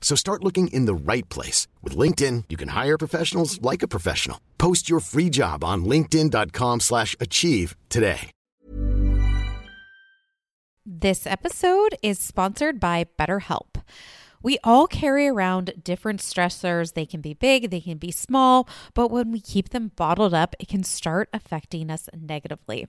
[0.00, 1.68] So start looking in the right place.
[1.82, 4.40] With LinkedIn, you can hire professionals like a professional.
[4.58, 8.32] Post your free job on linkedin.com slash achieve today.
[10.84, 13.82] This episode is sponsored by BetterHelp.
[14.42, 16.94] We all carry around different stressors.
[16.94, 20.56] They can be big, they can be small, but when we keep them bottled up,
[20.58, 22.88] it can start affecting us negatively.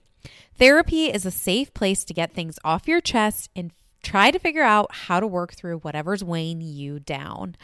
[0.58, 3.72] Therapy is a safe place to get things off your chest and
[4.02, 7.56] try to figure out how to work through whatever's weighing you down.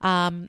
[0.00, 0.48] Um,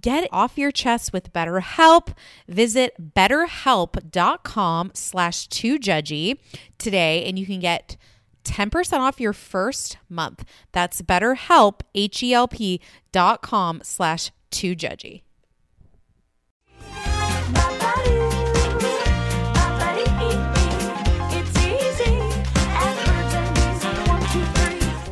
[0.00, 2.14] Get it off your chest with BetterHelp.
[2.46, 6.38] Visit betterhelp.com slash 2judgy
[6.76, 7.96] today and you can get
[8.44, 10.44] 10% off your first month.
[10.72, 12.80] That's betterhelp, H-E-L-P
[13.12, 15.22] dot com slash 2judgy.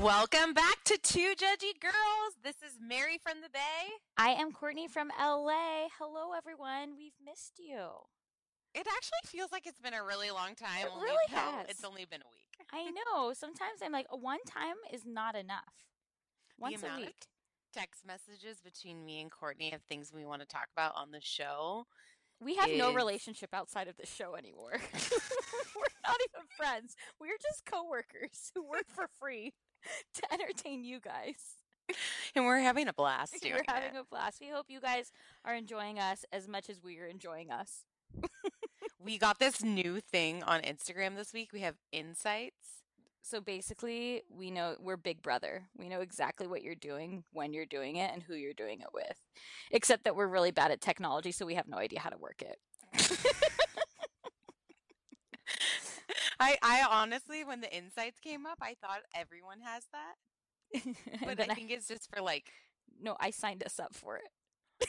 [0.02, 2.34] Welcome back to Two Judgy Girls.
[2.42, 3.75] This is Mary from the Bay.
[4.26, 5.86] I am Courtney from LA.
[6.00, 6.96] Hello, everyone.
[6.98, 7.86] We've missed you.
[8.74, 10.80] It actually feels like it's been a really long time.
[10.80, 11.66] It only really has.
[11.68, 12.66] It's only been a week.
[12.72, 13.32] I know.
[13.34, 15.62] Sometimes I'm like, one time is not enough.
[16.58, 17.14] Once a week.
[17.72, 21.20] text messages between me and Courtney of things we want to talk about on the
[21.20, 21.86] show.
[22.40, 24.72] We have no relationship outside of the show anymore.
[24.72, 26.96] We're not even friends.
[27.20, 29.52] We're just coworkers who work for free
[30.14, 31.62] to entertain you guys.
[32.34, 34.00] And we're having a blast doing We're having it.
[34.00, 34.40] a blast.
[34.40, 35.10] We hope you guys
[35.44, 37.84] are enjoying us as much as we are enjoying us.
[38.98, 41.50] We got this new thing on Instagram this week.
[41.52, 42.82] We have insights.
[43.22, 45.68] So basically, we know we're Big Brother.
[45.76, 48.88] We know exactly what you're doing, when you're doing it, and who you're doing it
[48.92, 49.20] with.
[49.70, 52.42] Except that we're really bad at technology, so we have no idea how to work
[52.42, 52.58] it.
[56.40, 60.14] I, I honestly, when the insights came up, I thought everyone has that.
[61.24, 62.50] But I think it's just for like
[63.00, 64.28] no, I signed us up for it.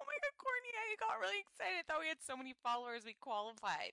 [0.00, 1.78] Oh my god, Courtney, I got really excited.
[1.78, 3.92] I thought we had so many followers we qualified.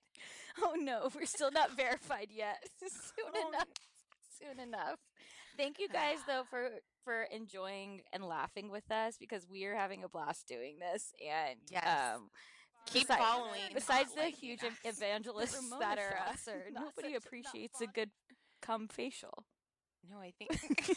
[0.62, 2.62] Oh no, we're still not verified yet.
[2.80, 3.68] Soon Oh, enough.
[4.38, 4.98] Soon enough.
[5.56, 6.70] Thank you guys though for
[7.04, 11.58] for enjoying and laughing with us because we are having a blast doing this and
[11.70, 11.84] Yes.
[12.14, 12.30] um
[12.86, 13.60] Keep besi- following.
[13.74, 14.72] Besides the huge us.
[14.84, 18.10] evangelists that are us, nobody appreciates a good
[18.62, 19.44] cum facial.
[20.10, 20.96] No, I think.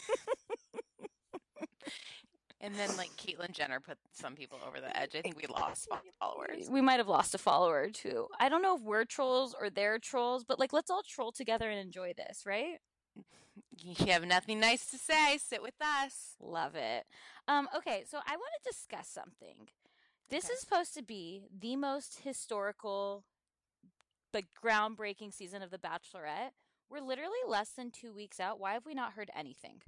[2.60, 5.14] and then like Caitlyn Jenner put some people over the edge.
[5.16, 5.88] I think we lost
[6.20, 6.68] followers.
[6.70, 8.28] We might have lost a follower or two.
[8.38, 11.68] I don't know if we're trolls or they're trolls, but like let's all troll together
[11.70, 12.78] and enjoy this, right?
[13.78, 15.38] You have nothing nice to say.
[15.38, 16.34] Sit with us.
[16.40, 17.04] Love it.
[17.48, 19.68] Um, okay, so I want to discuss something.
[20.28, 20.54] This Okay.
[20.54, 23.24] is supposed to be the most historical,
[24.32, 26.52] like groundbreaking season of The Bachelorette.
[26.90, 28.58] We're literally less than two weeks out.
[28.58, 29.82] Why have we not heard anything?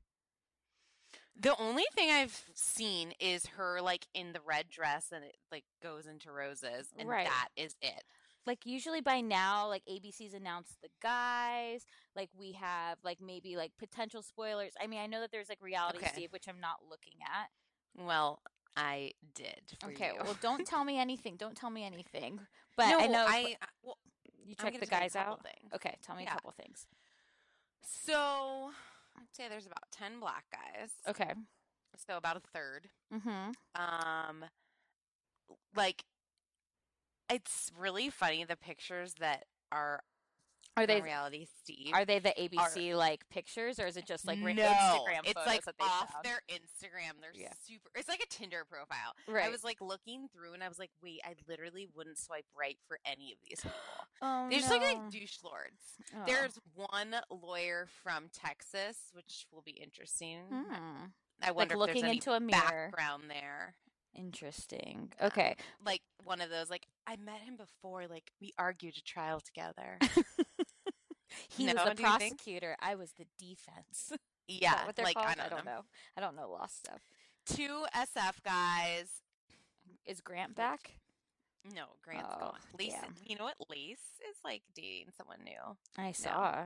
[1.40, 5.64] The only thing I've seen is her like in the red dress and it like
[5.82, 7.26] goes into roses, and Right.
[7.26, 8.04] that is it.
[8.46, 11.86] Like usually by now, like ABC's announced the guys.
[12.14, 14.72] Like we have like maybe like potential spoilers.
[14.80, 16.10] I mean, I know that there's like reality Okay.
[16.12, 17.48] Steve, which I'm not looking at.
[18.04, 18.40] Well,
[18.76, 19.60] I did.
[19.84, 20.22] Okay, you.
[20.24, 21.36] well, don't tell me anything.
[21.36, 22.40] Don't tell me anything.
[22.76, 23.98] But no, I know I well,
[24.44, 25.42] you check the tell you a guys out.
[25.42, 25.72] things.
[25.74, 26.30] Okay, tell me Yeah.
[26.30, 26.86] a couple things.
[27.82, 28.70] So
[29.16, 30.90] I'd say there's about ten black guys.
[31.08, 31.32] Okay.
[32.06, 32.88] So about a third.
[33.12, 33.50] Mm-hmm.
[33.74, 34.44] Um,
[35.74, 36.04] like
[37.30, 40.00] it's really funny the pictures that are
[40.76, 41.92] Are they reality Steve.
[41.92, 45.62] are they the ABC like pictures or is it just like no, Instagram it's like
[45.80, 46.24] off found?
[46.24, 47.20] their Instagram.
[47.20, 47.52] They're Yeah.
[47.62, 47.90] super.
[47.94, 49.12] It's like a Tinder profile.
[49.28, 49.44] Right.
[49.44, 52.78] I was like looking through, and I was like, wait, I literally wouldn't swipe right
[52.88, 53.76] for any of these people.
[54.22, 54.76] oh, They just no.
[54.76, 55.82] look like douche lords.
[56.16, 56.22] Oh.
[56.26, 60.38] There's one lawyer from Texas, which will be interesting.
[60.50, 61.04] Hmm.
[61.42, 62.88] I wonder if looking there's any into a mirror.
[62.90, 63.74] background there.
[64.14, 65.12] Interesting.
[65.20, 65.56] Um, Okay.
[65.84, 66.68] like one of those.
[66.70, 68.06] Like I met him before.
[68.08, 69.98] Like we argued a trial together.
[71.48, 72.36] he No, was the do you think?
[72.38, 72.76] prosecutor.
[72.80, 74.12] I was the defense.
[74.48, 75.28] Yeah, what they're like called?
[75.28, 75.72] I don't, know.
[75.76, 75.80] know.
[76.16, 77.00] I don't know law stuff.
[77.46, 79.22] Two SF guys.
[80.04, 80.96] Is Grant back?
[81.74, 82.58] No, Grant's Oh, gone.
[82.78, 83.14] Lace, damn.
[83.24, 83.54] you know what?
[83.70, 85.76] Lace is like dating someone new.
[85.96, 86.64] I saw.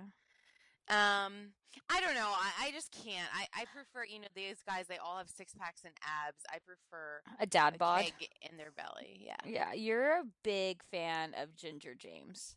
[0.88, 1.52] Um,
[1.90, 2.28] I don't know.
[2.32, 3.28] I, I just can't.
[3.34, 4.86] I, I prefer, you know, these guys.
[4.88, 6.42] They all have six packs and abs.
[6.48, 8.06] I prefer A dad a bod.
[8.50, 9.20] in their belly.
[9.24, 9.36] Yeah.
[9.44, 12.56] Yeah, you're a big fan of Ginger James.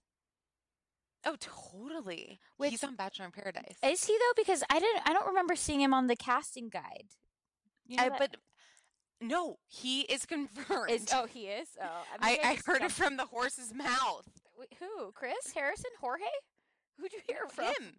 [1.25, 2.39] Oh, totally.
[2.57, 3.75] Which- He's on Bachelor in Paradise.
[3.83, 4.41] Is he though?
[4.41, 5.01] Because I didn't.
[5.05, 7.07] I don't remember seeing him on the casting guide.
[7.85, 8.37] You know I, but
[9.19, 10.91] no, he is confirmed.
[10.91, 11.67] is oh he is.
[11.81, 14.27] Oh, I, maybe I just heard it from the horse's mouth.
[14.57, 15.11] Wait, who?
[15.13, 15.91] Chris Harrison?
[15.99, 16.23] Jorge?
[16.99, 17.65] Who'd you hear from?
[17.65, 17.95] Him.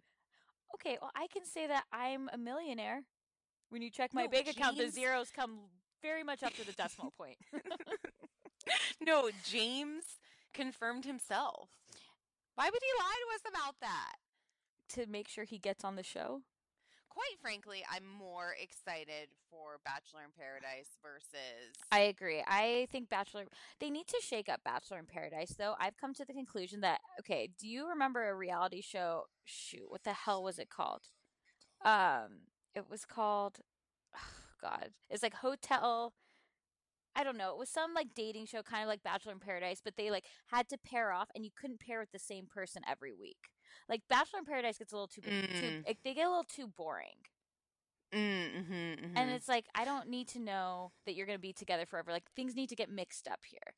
[0.75, 3.03] Okay, well I can say that I'm a millionaire.
[3.69, 5.59] When you check my No, bank account, the zeros come
[6.01, 7.37] very much up to the decimal point.
[9.01, 10.03] no, James
[10.53, 11.69] confirmed himself.
[12.55, 14.15] Why would he lie to us about that?
[14.93, 16.41] to make sure he gets on the show.
[17.11, 21.75] Quite frankly, I'm more excited for Bachelor in Paradise versus.
[21.91, 22.41] I agree.
[22.47, 23.43] I think Bachelor
[23.81, 25.75] they need to shake up Bachelor in Paradise though.
[25.77, 30.05] I've come to the conclusion that okay, do you remember a reality show shoot, what
[30.05, 31.01] the hell was it called?
[31.83, 33.59] Um it was called
[34.61, 34.91] god.
[35.09, 36.13] It's like Hotel
[37.13, 37.51] I don't know.
[37.51, 40.23] It was some like dating show kind of like Bachelor in Paradise, but they like
[40.47, 43.49] had to pair off and you couldn't pair with the same person every week.
[43.89, 45.85] Like Bachelor in Paradise gets a little too, too Mm.
[45.87, 47.17] like, they get a little too boring.
[48.13, 51.85] Mm-hmm, And it's like I don't need to know that you're going to be together
[51.85, 52.11] forever.
[52.11, 53.73] Like things need to get mixed up here.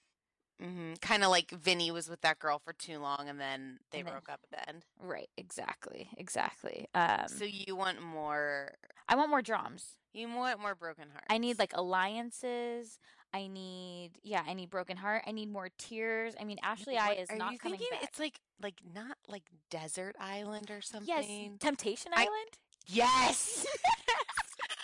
[0.67, 3.99] hmm kind of like Vinny was with that girl for too long, and then they
[3.99, 4.85] And then- broke up at the end.
[4.99, 6.09] Right, exactly.
[6.17, 6.87] Exactly.
[6.95, 8.71] Um so you want more?
[9.07, 9.97] I want more drums.
[10.13, 11.27] You want more broken hearts?
[11.29, 12.97] I need like alliances.
[13.33, 15.23] I need yeah, I need broken heart.
[15.25, 16.35] I need more tears.
[16.39, 18.03] I mean Ashley I What- is are not you coming thinking back.
[18.09, 21.07] It's like like not like desert island or something.
[21.07, 21.25] yes,
[21.59, 22.57] Temptation I- Island?
[22.87, 23.65] Yes.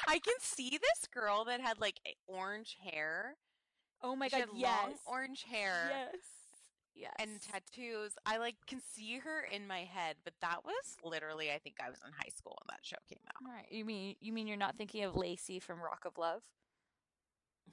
[0.08, 3.36] I can see this girl that had like orange hair.
[4.02, 4.82] Oh my She god, had yes.
[4.86, 6.16] long orange hair Yes.
[6.96, 7.14] Yes.
[7.20, 8.14] and tattoos.
[8.26, 11.90] I like can see her in my head, but that was literally I think I
[11.90, 13.36] was in high school when that show came out.
[13.46, 13.70] All right.
[13.72, 16.42] You mean you mean you're not thinking of Lacey from Rock of Love?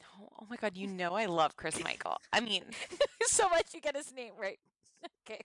[0.00, 2.16] No, oh my god, you know I love Chris Michael.
[2.32, 2.62] I mean,
[3.22, 4.58] so much you get his name right.
[5.28, 5.40] okay.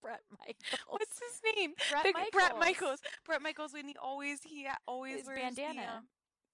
[0.00, 0.80] Bret Michaels.
[0.88, 1.72] what's his name?
[1.90, 2.60] Bret The- Bret Michaels.
[2.60, 3.00] Michaels.
[3.26, 5.92] Bret Michaels when he always he always His wears the, bandana.
[5.98, 6.04] um,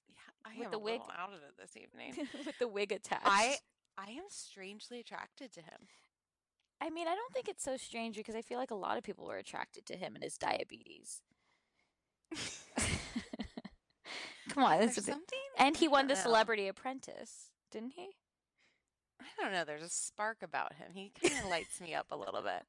[0.09, 1.01] yeah, I With am the a wig.
[1.17, 2.29] out of it this evening.
[2.47, 3.23] with the wig attached.
[3.27, 3.57] I
[3.99, 5.89] I am strangely attracted to him.
[6.81, 9.05] I mean, I don't think it's so strange because I feel like a lot of
[9.05, 11.23] people were attracted to him and his diabetes.
[14.51, 16.17] Come on, There's this is something, and he won the.
[16.17, 18.11] Celebrity Apprentice, didn't he?
[19.21, 19.65] I don't know.
[19.65, 20.93] There's a spark about him.
[20.95, 22.63] He kind of lights me up a little bit.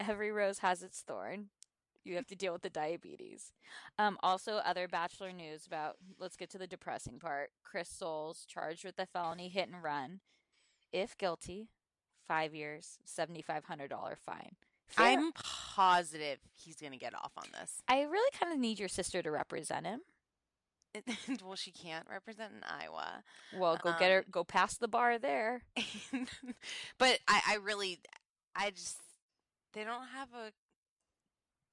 [0.00, 1.46] Every rose has its thorn.
[2.04, 3.52] You have to deal with the diabetes.
[3.98, 5.96] Um, also, other Bachelor news about.
[6.20, 7.50] Let's get to the depressing part.
[7.64, 10.20] Chris Soules charged with a felony hit and run.
[10.92, 11.68] If guilty,
[12.26, 14.56] five years, seventy five hundred dollar fine.
[14.86, 15.32] Fair- I'm
[15.76, 17.82] positive he's gonna get off on this.
[17.88, 20.00] I really kind of need your sister to represent him.
[21.44, 23.22] well, she can't represent in Iowa.
[23.54, 24.18] Well, go get her.
[24.20, 25.62] Um, Go past the bar there.
[26.98, 28.00] but I, I really,
[28.54, 28.96] I just,
[29.74, 30.52] they don't have a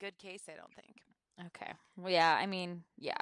[0.01, 0.43] good case.
[0.49, 0.97] I don't think.
[1.47, 1.71] Okay.
[1.97, 2.37] Well, yeah.
[2.37, 3.15] I mean, yeah.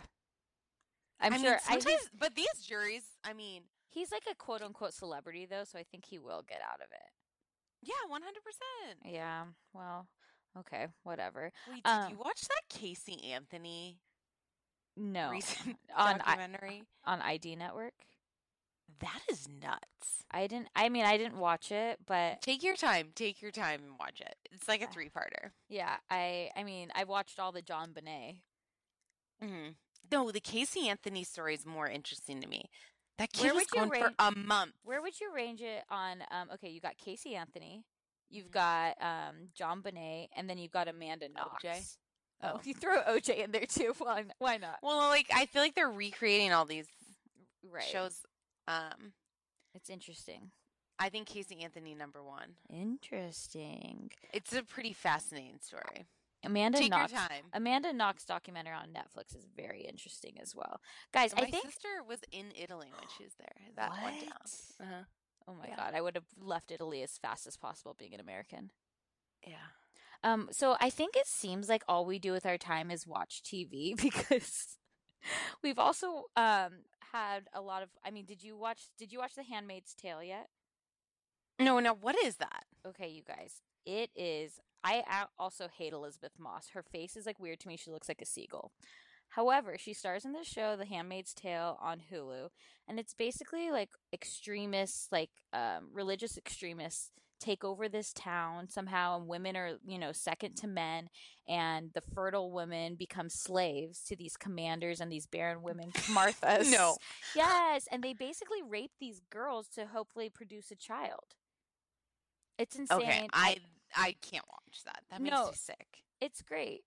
[1.20, 1.52] I'm I sure.
[1.52, 5.46] Mean, I sometimes, think but these juries, I mean, he's like a quote unquote celebrity
[5.46, 7.10] though, so I think he will get out of it.
[7.84, 9.14] yeah, one hundred percent.
[9.14, 9.44] Yeah.
[9.74, 10.08] Well.
[10.60, 10.88] Okay.
[11.04, 11.52] Whatever.
[11.70, 14.00] Wait, did Um, you watch that Casey Anthony
[14.98, 15.30] No.
[15.32, 16.84] recent on I, documentary?
[17.06, 17.94] on ID Network.
[19.00, 20.24] that is nuts.
[20.30, 20.68] I didn't.
[20.76, 23.10] I mean, I didn't watch it, but Take your time.
[23.16, 24.36] Take your time and watch it.
[24.52, 25.52] It's like a three-parter.
[25.70, 25.96] yeah.
[26.10, 26.50] I.
[26.56, 28.38] I mean, I watched all the JonBenét.
[29.44, 29.76] Mm.
[30.12, 32.70] No, the Casey Anthony story is more interesting to me.
[33.18, 34.74] That kid was you gone for a month.
[34.84, 36.24] Where would you range it on?
[36.32, 36.50] Um.
[36.56, 37.84] Okay, you got Casey Anthony.
[38.32, 38.52] You've Mhm.
[38.52, 41.64] got um JonBenét, and then you've got Amanda Knox.
[41.64, 41.98] OJ?
[42.44, 42.62] Oh, Oh.
[42.64, 43.94] you throw OJ in there too.
[44.00, 44.26] Why?
[44.40, 44.80] Why not?
[44.82, 46.88] Well, like I feel like they're recreating all these
[47.64, 47.84] Right.
[47.84, 48.26] shows.
[48.68, 49.14] Um,
[49.74, 50.52] It's interesting.
[51.00, 52.58] I think Casey Anthony number one.
[52.70, 54.12] Interesting.
[54.34, 56.06] It's a pretty fascinating story.
[56.44, 57.12] Amanda Take Knox.
[57.12, 57.46] your time.
[57.54, 60.82] Amanda Knox documentary on Netflix is very interesting as well.
[61.14, 63.56] Guys, My I think sister was in Italy when she was there.
[63.76, 64.30] That went down.
[64.30, 64.88] What?
[64.88, 65.04] Uh-huh.
[65.52, 65.76] Oh my Yeah.
[65.76, 68.72] god, I would have left Italy as fast as possible being an American.
[69.46, 69.68] Yeah.
[70.24, 73.42] Um, so I think it seems like all we do with our time is watch
[73.44, 74.78] TV because
[75.64, 79.36] we've also um had a lot of I mean, did you watch did you watch
[79.36, 80.48] The Handmaid's Tale yet?
[81.60, 82.66] No, now what is that?
[82.88, 83.62] Okay, you guys.
[83.86, 85.04] It is I
[85.38, 86.70] also hate Elisabeth Moss.
[86.74, 87.78] Her face is like weird to me.
[87.78, 88.72] She looks like a seagull.
[89.32, 92.50] However, she stars in the show The Handmaid's Tale on Hulu,
[92.88, 99.28] and it's basically like extremists, like um, religious extremists take over this town somehow and
[99.28, 101.10] women are you know second to men
[101.50, 106.98] and the fertile women become slaves to these commanders and these barren women marthas No.
[107.36, 111.34] yes and they basically rape these girls to hopefully produce a child
[112.60, 113.58] it's insane Okay, I
[113.96, 115.02] I can't watch that.
[115.10, 115.48] That makes No.
[115.48, 116.04] me sick.
[116.22, 116.82] it's great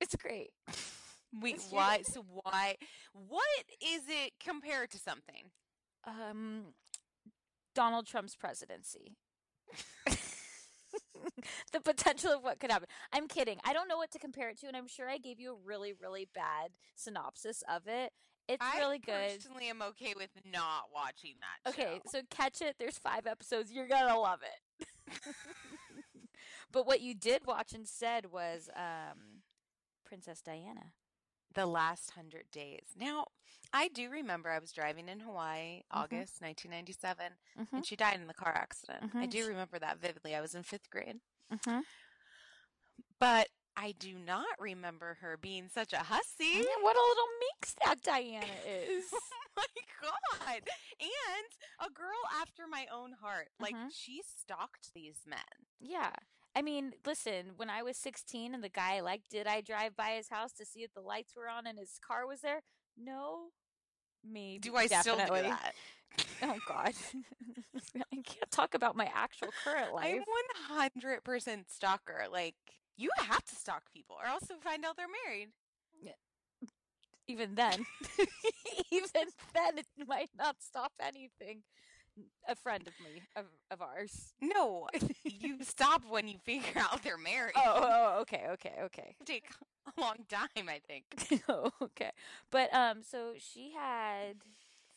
[0.00, 0.50] it's great
[1.42, 2.02] It's why?
[2.02, 2.76] So why?
[3.12, 5.50] What is it compared to something?
[6.06, 6.74] um
[7.74, 9.16] Donald Trump's presidency.
[11.72, 12.88] the potential of what could happen.
[13.12, 13.58] I'm kidding.
[13.64, 15.56] I don't know what to compare it to, and I'm sure I gave you a
[15.64, 18.12] really, really bad synopsis of it.
[18.48, 19.14] It's I really good.
[19.14, 21.70] I personally am okay with not watching that.
[21.70, 22.10] Okay, show.
[22.10, 22.74] so catch it.
[22.80, 23.70] There's five episodes.
[23.70, 24.88] You're gonna love it.
[26.72, 29.42] but what you did watch instead was um,
[30.04, 30.92] Princess Diana.
[31.54, 32.94] The last hundred days.
[32.96, 33.26] Now,
[33.72, 35.82] I do remember I was driving in Hawaii, Mhm.
[35.92, 37.76] August 1997, Mm-hmm.
[37.76, 39.14] and she died in the car accident.
[39.14, 39.30] I Mhm.
[39.30, 40.34] do remember that vividly.
[40.34, 41.80] I was in fifth grade, Mm-hmm.
[43.18, 46.64] but I do not remember her being such a hussy.
[46.80, 49.04] What a little minx that Diana is.
[49.12, 49.66] oh my
[50.02, 50.68] god!
[51.00, 53.48] And a girl after my own heart.
[53.58, 53.90] Like Mhm.
[53.94, 55.66] she stalked these men.
[55.78, 56.12] Yeah.
[56.54, 59.96] I mean, listen, when I was 16 and the guy I liked, did I drive
[59.96, 62.62] by his house to see if the lights were on and his car was there?
[62.98, 63.50] No.
[64.24, 64.58] Me.
[64.60, 65.24] Do I definitely.
[65.24, 65.74] still do that?
[66.42, 66.92] Oh, God.
[68.12, 70.22] I can't talk about my actual current life.
[70.70, 72.24] I'm 100% stalker.
[72.30, 72.56] Like
[72.96, 75.50] you have to stalk people, or else you'll find out they're married.
[77.30, 77.86] Even then.
[78.90, 81.62] Even then, it might not stop anything.
[82.48, 84.34] A friend of me, of, of ours.
[84.40, 84.88] No,
[85.24, 87.54] you stop when you figure out they're married.
[87.56, 87.80] Oh,
[88.16, 89.14] oh, okay, okay, okay.
[89.24, 89.44] take
[89.96, 91.42] a long time, I think.
[91.48, 92.10] oh, okay.
[92.50, 94.36] But um, so she had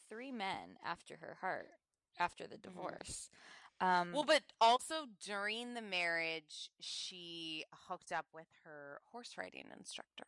[0.10, 1.70] three men after her heart
[2.20, 3.30] after the divorce.
[3.82, 10.28] Um, Well, but also during the marriage, she hooked up with her horse riding instructor.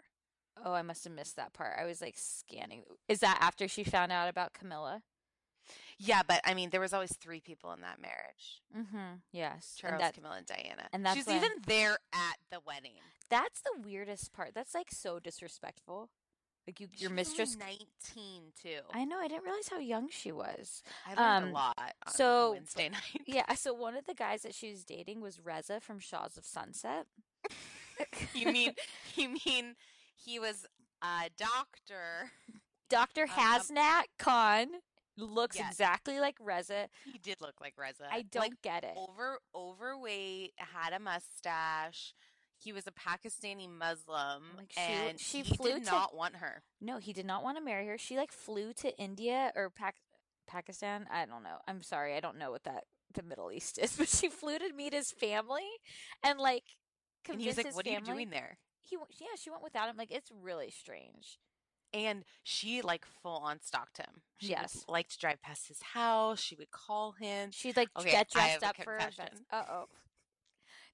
[0.63, 1.77] oh, I must have missed that part.
[1.80, 2.84] I was like scanning.
[3.08, 5.01] Is that after she found out about Camilla?
[5.97, 9.15] Yeah, but I mean, there was always three people in that marriage: Mm-hmm.
[9.31, 10.89] Yes, Charles, and that, Camilla, and Diana.
[10.91, 12.93] and that's She's when- even there at the wedding.
[13.29, 14.51] that's the weirdest part.
[14.53, 16.09] That's like so disrespectful.
[16.67, 17.55] Like you, your mistress.
[17.57, 18.79] nineteen too.
[18.91, 19.19] I know.
[19.19, 20.81] I didn't realize how young she was.
[21.05, 23.21] I learned um, a lot on so- Wednesday night.
[23.27, 23.53] Yeah.
[23.55, 27.05] So one of the guys that she was dating was Reza from Shahs of Sunset.
[28.33, 28.73] you mean
[29.15, 29.75] you mean
[30.15, 30.65] he was
[31.03, 32.31] a doctor?
[32.89, 33.23] Dr.
[33.23, 34.67] Um, um, Hasnat Khan
[35.17, 35.72] looks Yes.
[35.72, 36.89] exactly like Reza.
[37.12, 38.07] He did look like Reza.
[38.12, 38.93] I don't Like, get it.
[38.98, 42.13] over overweight, had a mustache.
[42.57, 46.38] He was a Pakistani Muslim, Like, she- and she he flew did to- not want
[46.38, 46.63] her.
[46.79, 47.98] No, he did not want to marry her.
[47.98, 50.00] She like flew to India or Pac-
[50.48, 51.07] Pakistan.
[51.12, 51.60] I don't know.
[51.67, 52.15] I'm sorry.
[52.15, 55.12] I don't know what that the Middle East is, but she flew to meet his
[55.12, 55.67] family
[56.24, 56.63] and like
[57.29, 59.98] And he was like, "What are you doing there?" He yeah, she went without him.
[59.98, 61.39] Like it's really strange.
[61.95, 64.21] And she like full on stalked him.
[64.37, 64.83] She Yes.
[64.87, 66.41] like to drive past his house.
[66.41, 67.51] She would call him.
[67.51, 68.99] She'd like Okay, get dressed up for.
[69.51, 69.85] Uh oh.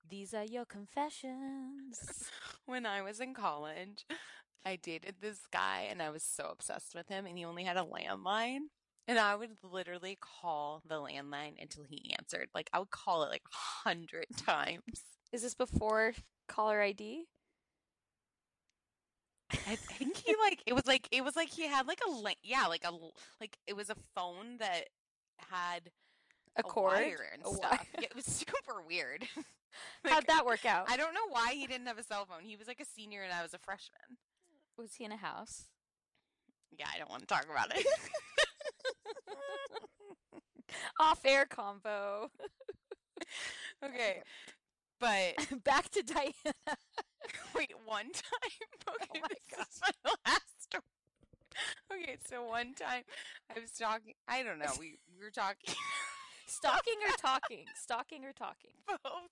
[0.07, 2.29] These are your confessions.
[2.65, 4.05] when I was in college,
[4.65, 7.77] I dated this guy and I was so obsessed with him and he only had
[7.77, 8.67] a landline.
[9.07, 12.49] And I would literally call the landline until he answered.
[12.53, 14.83] Like I would call it like a hundred times.
[15.33, 16.13] Is this before
[16.47, 17.25] caller ID?
[19.67, 22.37] I think he like it was like it was like he had like a link
[22.43, 22.91] yeah, like a
[23.39, 24.85] like it was a phone that
[25.49, 25.91] had
[26.57, 26.93] A cord?
[26.93, 27.85] wire and A stuff.
[27.99, 29.27] Yeah, it was super weird.
[30.05, 30.89] How'd that work out?
[30.89, 32.43] I don't know why he didn't have a cell phone.
[32.43, 34.17] He was like a senior and I was a freshman.
[34.77, 35.65] Was he in a house?
[36.77, 37.85] Yeah, I don't want to talk about it.
[40.99, 42.29] Off air combo.
[43.83, 44.21] okay.
[44.99, 46.77] But Back to Diana.
[47.55, 48.51] wait, one time.
[48.87, 50.83] Oh okay, Oh my this is my last story.
[51.91, 53.03] Okay, so one time
[53.55, 54.13] I was talking.
[54.27, 54.73] I don't know.
[54.79, 55.75] We we were talking.
[56.47, 57.65] Stalking or talking?
[57.75, 58.71] Stalking or talking?
[58.87, 59.31] Both.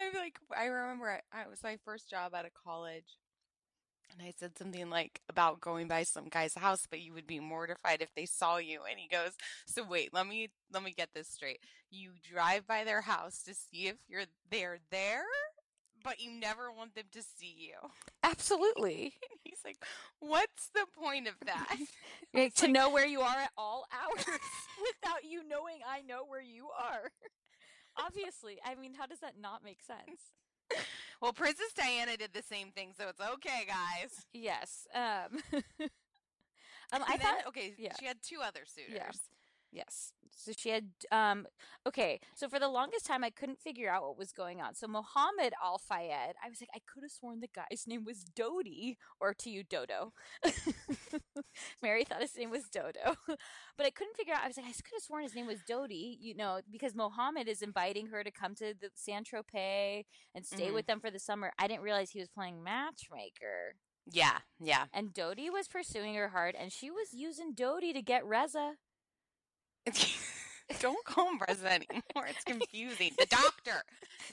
[0.00, 3.16] I'm like, I remember I, I was my first job out of college,
[4.12, 7.40] and I said something like about going by some guy's house, but you would be
[7.40, 8.80] mortified if they saw you.
[8.88, 9.32] And he goes,
[9.66, 11.60] "So wait, let me let me get this straight.
[11.90, 15.24] You drive by their house to see if you're they're there,
[16.02, 17.90] but you never want them to see you."
[18.22, 19.14] Absolutely.
[19.44, 19.78] He's like,
[20.20, 21.76] "What's the point of that?"
[22.34, 26.40] Like, to know where you are at all hours without you knowing I know where
[26.42, 27.10] you are.
[27.98, 28.58] Obviously.
[28.64, 30.20] I mean, how does that not make sense?
[31.20, 34.26] well, Princess Diana did the same thing, so it's okay, guys.
[34.32, 34.86] Yes.
[34.94, 35.40] Um,
[36.92, 37.94] um I then- thought okay, yeah.
[37.98, 39.18] she had two other suitors.
[39.72, 40.12] Yes.
[40.44, 41.46] So she had um
[41.86, 44.74] okay, so for the longest time I couldn't figure out what was going on.
[44.74, 48.24] So Mohammed Al Fayed, I was like, I could have sworn the guy's name was
[48.24, 50.12] Dodi, or to you Dodo.
[51.82, 53.16] Mary thought his name was Dodo.
[53.76, 55.62] but I couldn't figure out I was like, I could have sworn his name was
[55.62, 60.04] Dodi, you know, because Mohammed is inviting her to come to the Saint-Tropez
[60.34, 60.74] and stay Mhm.
[60.74, 61.52] with them for the summer.
[61.58, 63.74] I didn't realize he was playing matchmaker.
[64.10, 64.86] Yeah, yeah.
[64.92, 68.76] And Dodi was pursuing her hard and she was using Dodi to get Reza.
[70.80, 72.28] Don't call him Reza anymore.
[72.28, 73.12] It's confusing.
[73.18, 73.82] The doctor.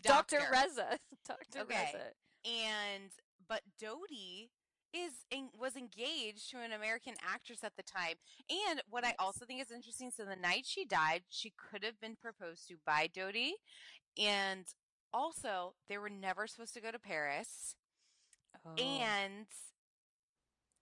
[0.03, 0.39] Dr.
[0.51, 0.99] Reza.
[1.27, 1.61] Dr.
[1.61, 1.91] Okay.
[1.93, 2.05] Reza.
[2.45, 3.11] And
[3.49, 4.49] but Dodi
[4.93, 5.13] is
[5.59, 8.15] was engaged to an American actress at the time.
[8.49, 11.99] And what I also think is interesting, so the night she died, she could have
[11.99, 13.53] been proposed to by Dodi.
[14.17, 14.65] And
[15.13, 17.75] also, they were never supposed to go to Paris.
[18.65, 18.81] Oh.
[18.81, 19.45] and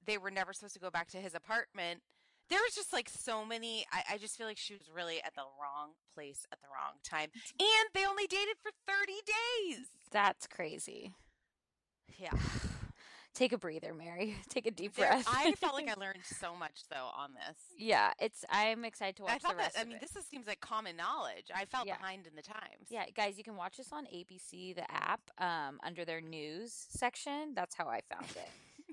[0.06, 2.02] they were never supposed to go back to his apartment.
[2.50, 3.86] There was just like so many.
[3.92, 6.94] I, I just feel like she was really at the wrong place at the wrong
[7.04, 7.30] time.
[7.60, 9.14] And they only dated for 30
[9.78, 9.88] days.
[10.12, 11.14] That's crazy.
[12.20, 12.30] Yeah.
[13.34, 14.38] Take a breather, Mary.
[14.50, 15.26] Take a deep There- breath.
[15.28, 17.58] I felt like I learned so much though on this.
[17.78, 18.46] yeah, it's.
[18.50, 20.62] I'm excited to watch I thought the rest that, I mean, this is, seems like
[20.62, 21.48] common knowledge.
[21.54, 21.98] I felt Yeah.
[21.98, 22.88] behind in the times.
[22.90, 27.54] Yeah, guys, you can watch this on ABC, the app, um, under their news section.
[27.56, 28.50] That's how I found it.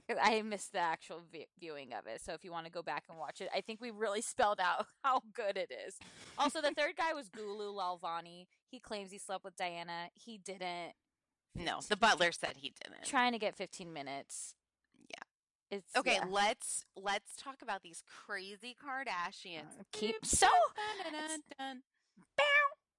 [0.22, 2.20] I missed the actual vi- viewing of it.
[2.22, 4.60] So if you want to go back and watch it, I think we really spelled
[4.60, 5.98] out how good it is.
[6.38, 8.46] Also, the third guy was Gulu Lalvani.
[8.70, 10.08] He claims he slept with Diana.
[10.14, 10.92] He didn't.
[11.54, 13.04] No, the butler said he didn't.
[13.04, 14.54] Trying to get 15 minutes.
[15.08, 15.76] Yeah.
[15.78, 16.24] It's Okay, yeah.
[16.30, 19.84] let's let's talk about these crazy Kardashians.
[19.92, 20.46] Keep- so-.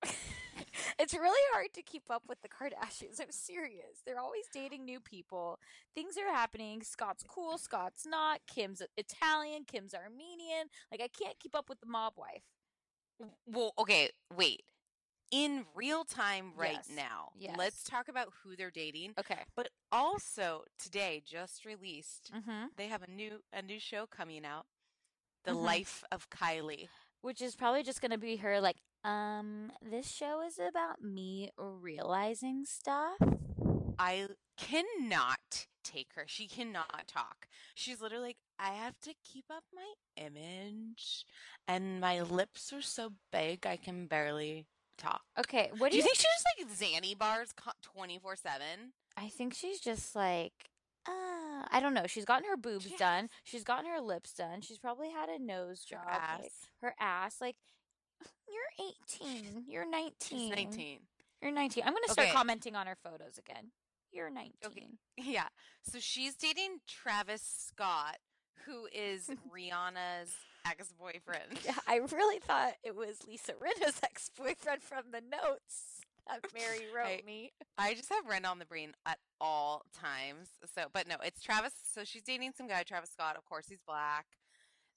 [0.99, 3.19] it's really hard to keep up with the Kardashians.
[3.21, 4.01] I'm serious.
[4.05, 5.59] They're always dating new people.
[5.95, 6.81] Things are happening.
[6.83, 8.41] Scott's cool, Scott's not.
[8.47, 10.67] Kim's Italian, Kim's Armenian.
[10.91, 12.43] Like I can't keep up with the mob wife.
[13.45, 14.63] Well, okay, wait.
[15.31, 17.55] In real time right Yes, now, yes.
[17.57, 19.13] let's talk about who they're dating.
[19.19, 19.39] Okay.
[19.55, 22.65] But also today, just released, Mm-hmm.
[22.77, 24.65] they have a new a new show coming out,
[25.43, 25.63] The Mhm.
[25.63, 26.87] Life of Kylie.
[27.23, 32.65] Which is probably just gonna be her like, um, this show is about me realizing
[32.65, 33.15] stuff.
[33.97, 36.25] I cannot take her.
[36.27, 37.47] She cannot talk.
[37.75, 41.25] She's literally like, I have to keep up my image,
[41.65, 44.65] and my lips are so big I can barely
[44.97, 45.21] talk.
[45.39, 48.91] Okay, what Do you think she just like Xanny bars twenty four seven?
[49.15, 50.51] I think she's just like,
[51.07, 52.05] uh, I don't know.
[52.07, 53.29] She's gotten her boobs She done.
[53.43, 54.61] She's gotten her lips done.
[54.61, 56.01] She's probably had a nose job.
[56.05, 56.49] like, ass.
[56.81, 57.35] her ass.
[57.41, 57.55] Like,
[58.49, 58.87] you're
[59.33, 59.65] 18.
[59.67, 60.13] You're 19.
[60.21, 60.99] She's nineteen.
[61.41, 61.83] You're 19.
[61.85, 62.35] I'm going to start Okay.
[62.35, 63.71] commenting on her photos again.
[64.11, 64.53] You're 19.
[65.17, 65.47] Yeah.
[65.83, 68.17] So she's dating Travis Scott,
[68.65, 70.33] who is Rihanna's
[70.65, 71.59] ex boyfriend.
[71.65, 75.92] Yeah, I really thought it was Lisa Rinna's ex boyfriend from the notes
[76.27, 77.51] that Mary wrote I- me.
[77.77, 80.49] I just have Ren on the brain at all times.
[80.75, 81.73] So, but no, it's Travis.
[81.91, 83.35] So she's dating some guy, Travis Scott.
[83.37, 84.25] Of course, he's black.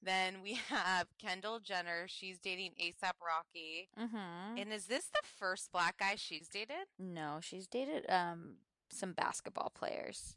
[0.03, 2.07] Then we have Kendall Jenner.
[2.07, 3.89] She's dating ASAP Rocky.
[3.99, 4.59] Mm-hmm.
[4.59, 6.87] And is this the first black guy she's dated?
[6.99, 8.57] No, she's dated um
[8.91, 10.37] some basketball players.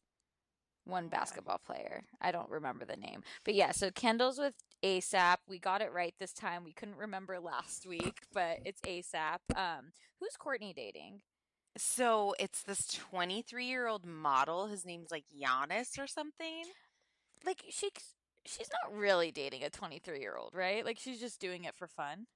[0.85, 2.03] One basketball player.
[2.19, 3.21] I don't remember the name.
[3.45, 5.37] But yeah, so Kendall's with ASAP.
[5.47, 6.63] We got it right this time.
[6.63, 9.39] We couldn't remember last week, but it's ASAP.
[9.55, 11.21] Um who's Kourtney dating?
[11.77, 14.67] So it's this 23 year old model.
[14.67, 16.63] His name's like Giannis or something.
[17.45, 17.89] Like she
[18.45, 20.85] she's not really dating a 23-year-old, right?
[20.85, 22.27] Like she's just doing it for fun.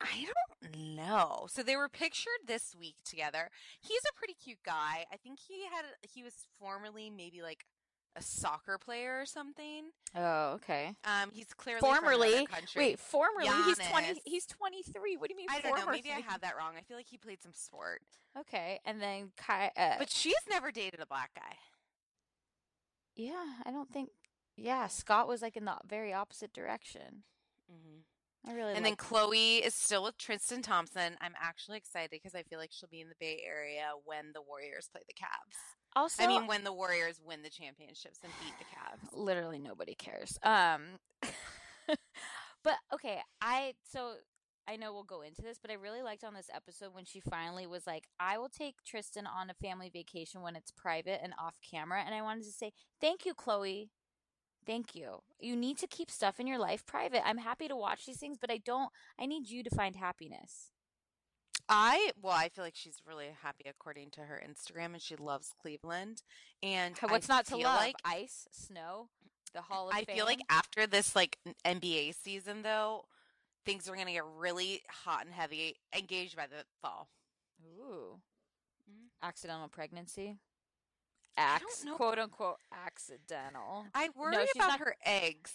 [0.00, 1.46] I don't know.
[1.48, 3.50] So they were pictured this week together.
[3.80, 5.04] He's a pretty cute guy.
[5.12, 7.64] I think he had he was formerly maybe like
[8.16, 9.90] a soccer player or something.
[10.16, 10.94] Oh, okay.
[11.04, 12.78] Um, he's clearly Formerly, country.
[12.78, 15.16] wait, formerly he's 20 he's 23.
[15.16, 15.90] What do you mean I don't know.
[15.90, 16.74] Maybe I have that wrong.
[16.78, 18.02] I feel like he played some sport,
[18.38, 21.56] Okay, and then Kai uh, but she's never dated a black guy.
[23.16, 24.10] Yeah, I don't think.
[24.56, 27.24] Yeah, Scott was like in the very opposite direction.
[27.70, 28.50] Mm-hmm.
[28.50, 31.16] I really And then Khloé is still with Tristan Thompson.
[31.20, 34.42] I'm actually excited because I feel like she'll be in the Bay Area when the
[34.42, 35.56] Warriors play the Cavs.
[35.96, 39.16] Also I mean, when the Warriors win the championships and beat the Cavs.
[39.16, 40.38] literally nobody cares.
[40.42, 40.82] Um
[42.62, 44.14] but okay, I so
[44.66, 47.20] I know we'll go into this, but I really liked on this episode when she
[47.20, 51.34] finally was like, I will take Tristan on a family vacation when it's private and
[51.38, 52.02] off camera.
[52.04, 53.88] And I wanted to say, thank you, Khloé.
[54.66, 55.18] Thank you.
[55.38, 57.26] You need to keep stuff in your life private.
[57.26, 60.70] I'm happy to watch these things, but I don't, I need you to find happiness.
[61.68, 65.52] I well, I feel like she's really happy according to her Instagram, and she loves
[65.60, 66.22] Cleveland.
[66.62, 67.78] And What's I not to love?
[67.80, 69.08] Like Ice, snow,
[69.54, 70.16] the Hall of I Fame.
[70.16, 73.04] feel like after this like NBA season, though,
[73.64, 75.76] things are gonna get really hot and heavy.
[75.96, 77.08] Engaged by the fall.
[77.78, 78.20] Ooh.
[78.90, 79.08] Mhm.
[79.22, 80.36] Accidental pregnancy?
[81.36, 81.96] I don't Acc- know.
[81.96, 83.86] quote unquote accidental.
[83.94, 85.52] I worry she's about not- her eggs,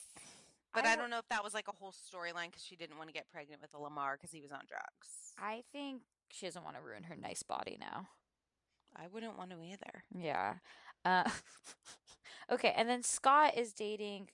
[0.74, 2.98] but I I, don't know if that was like a whole storyline because she didn't
[2.98, 5.34] want to get pregnant with a Lamar because he was on drugs.
[5.38, 6.02] I think
[6.32, 8.08] she doesn't want to ruin her nice body now.
[8.96, 10.04] I wouldn't want to either.
[10.16, 10.56] Yeah.
[11.06, 11.30] Uh,
[12.52, 14.30] okay, and then Scott is dating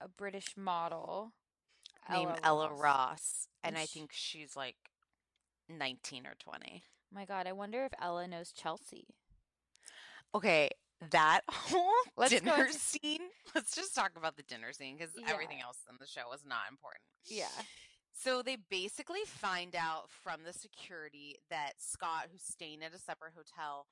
[0.00, 1.32] a British model
[2.10, 2.80] Named Ella Ross.
[2.80, 4.76] Ross, and And I think she's like
[5.68, 6.82] nineteen or twenty.
[7.12, 9.08] My God, I wonder if Ella knows Chelsea.
[10.34, 10.70] Okay,
[11.10, 13.20] that whole Let's dinner scene.
[13.54, 15.26] Let's just talk about the dinner scene because Yeah.
[15.32, 17.02] everything else in the show was not important.
[17.26, 17.48] Yeah.
[18.12, 23.32] So they basically find out from the security that Scott, who's staying at a separate
[23.34, 23.86] hotel,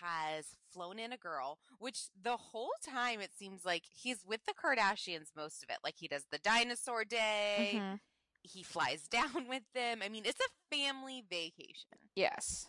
[0.00, 4.54] has flown in a girl, which the whole time it seems like he's with the
[4.54, 5.78] Kardashians most of it.
[5.84, 8.00] Like he does the dinosaur day, Mhm.
[8.42, 10.00] he flies down with them.
[10.02, 11.98] I mean, it's a family vacation.
[12.14, 12.68] Yes.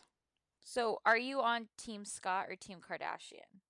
[0.64, 3.62] So, are you on Team Scott or Team Kardashian?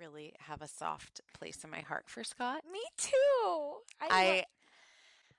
[0.00, 2.62] Really have a soft place in my heart for Scott.
[2.72, 3.10] Me too.
[4.00, 4.44] I, I I,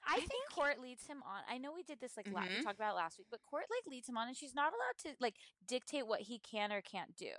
[0.08, 1.42] I think, think- Kourt leads him on.
[1.50, 2.64] I know we did this like la- we mm-hmm.
[2.64, 4.98] talked about it last week, but Kourt like leads him on, and she's not allowed
[5.12, 5.36] to like
[5.68, 7.32] dictate what he can or can't do.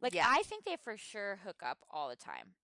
[0.00, 0.26] Like Yeah.
[0.28, 2.54] I think they for sure hook up all the time.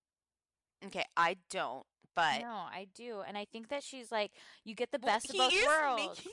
[0.86, 4.32] okay, I don't, but no, I do, and I think that she's like
[4.64, 6.02] you get the Well, best of both worlds.
[6.18, 6.32] Making,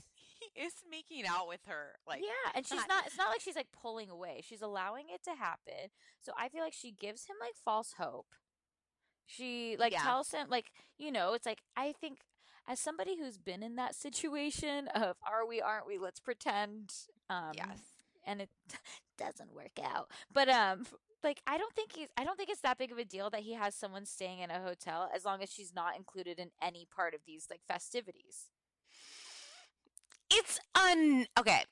[0.56, 3.06] is making out with her, like yeah, and she's not-.
[3.06, 4.42] It's not like she's like pulling away.
[4.44, 5.90] She's allowing it to happen.
[6.20, 8.28] So I feel like she gives him like false hope.
[9.26, 10.02] She like Yeah.
[10.04, 12.20] tells him like you know it's like I think
[12.68, 16.94] as somebody who's been in that situation of are we aren't we let's pretend
[17.30, 17.80] um yes.
[18.26, 18.50] and it
[19.18, 20.86] doesn't work out but um
[21.24, 23.42] like I don't think he's I don't think it's that big of a deal that
[23.42, 26.86] he has someone staying in a hotel as long as she's not included in any
[26.94, 28.48] part of these like festivities.
[30.32, 31.63] It's un okay.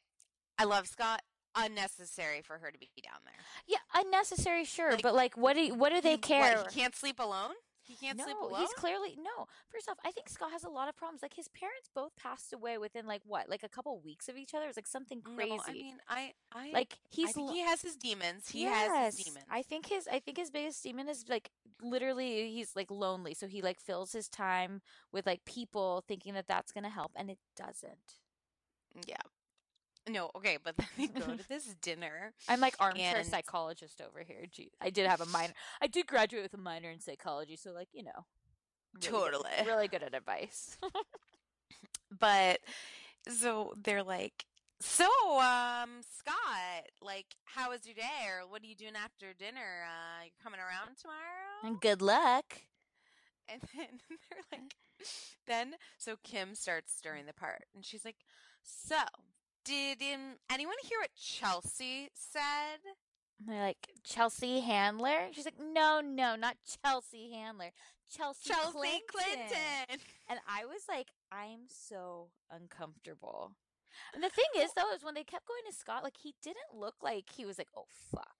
[0.57, 1.21] I love Scott.
[1.55, 3.33] Unnecessary for her to be down there.
[3.67, 6.63] Yeah, unnecessary, sure, Like, but like, what do what do they He- what, care?
[6.69, 7.53] he can't sleep alone.
[7.81, 8.59] He can't no, sleep alone.
[8.61, 9.47] he's clearly no.
[9.67, 11.23] First off, I think Scott has a lot of problems.
[11.23, 14.53] Like his parents both passed away within like what, like a couple weeks of each
[14.53, 14.67] other.
[14.67, 15.57] It's like something No, crazy.
[15.67, 18.47] I mean, I, I like I he's lo- he has his demons.
[18.49, 19.45] He yes, has his demons.
[19.49, 21.49] I think his I think his biggest demon is like
[21.81, 23.33] literally he's like lonely.
[23.33, 27.31] So he like fills his time with like people thinking that that's gonna help, and
[27.31, 28.18] it doesn't.
[29.07, 29.17] Yeah.
[30.09, 32.33] No, okay, but then they go to this dinner.
[32.47, 34.45] I'm like armchair And- psychologist over here.
[34.51, 35.53] Gee, I did have a minor.
[35.81, 38.25] I did graduate with a minor in psychology, so like you know,
[38.95, 39.51] really good- Totally.
[39.67, 40.77] really good at advice.
[42.19, 42.59] But
[43.27, 44.45] so they're like,
[44.79, 45.05] so
[45.39, 49.85] um, Scott, like, how was your day, or what are you doing after dinner?
[49.85, 51.19] Uh, you coming around tomorrow?
[51.63, 52.61] and good luck.
[53.47, 54.75] And then they're like,
[55.47, 58.17] then so Kim starts stirring the part, and she's like,
[58.63, 58.97] so
[59.65, 62.79] did um, anyone hear what Chelsea said?
[63.45, 65.29] They're like Chelsea Handler.
[65.31, 67.71] She's like, no, no, not Chelsea Handler.
[68.09, 69.01] Chelsea, Chelsea Clinton.
[69.07, 69.99] Clinton.
[70.27, 73.51] And I was like, I'm so uncomfortable.
[74.13, 76.73] And the thing is, though, is when they kept going to Scott, like he didn't
[76.73, 78.35] look like he was like, oh fuck.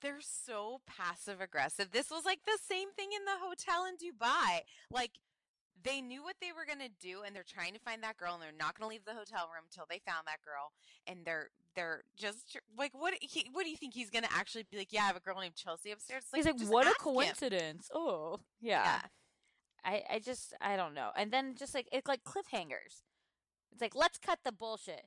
[0.00, 1.92] They're so passive aggressive.
[1.92, 4.62] This was like the same thing in the hotel in Dubai.
[4.90, 5.12] Like
[5.84, 8.34] they knew what they were going to do and they're trying to find that girl
[8.34, 10.72] and they're not going to leave the hotel room until they found that girl
[11.06, 14.64] and they're they're just like what he, what do you think he's going to actually
[14.70, 16.90] be like yeah I have a girl named Chelsea upstairs It's He's like, what a
[16.90, 17.90] ask him." coincidence.
[17.94, 18.82] Oh, yeah.
[18.84, 19.00] yeah
[19.84, 21.10] I, I just, I don't know.
[21.16, 23.02] And then just like, it's like cliffhangers.
[23.72, 25.06] It's like, let's cut the bullshit.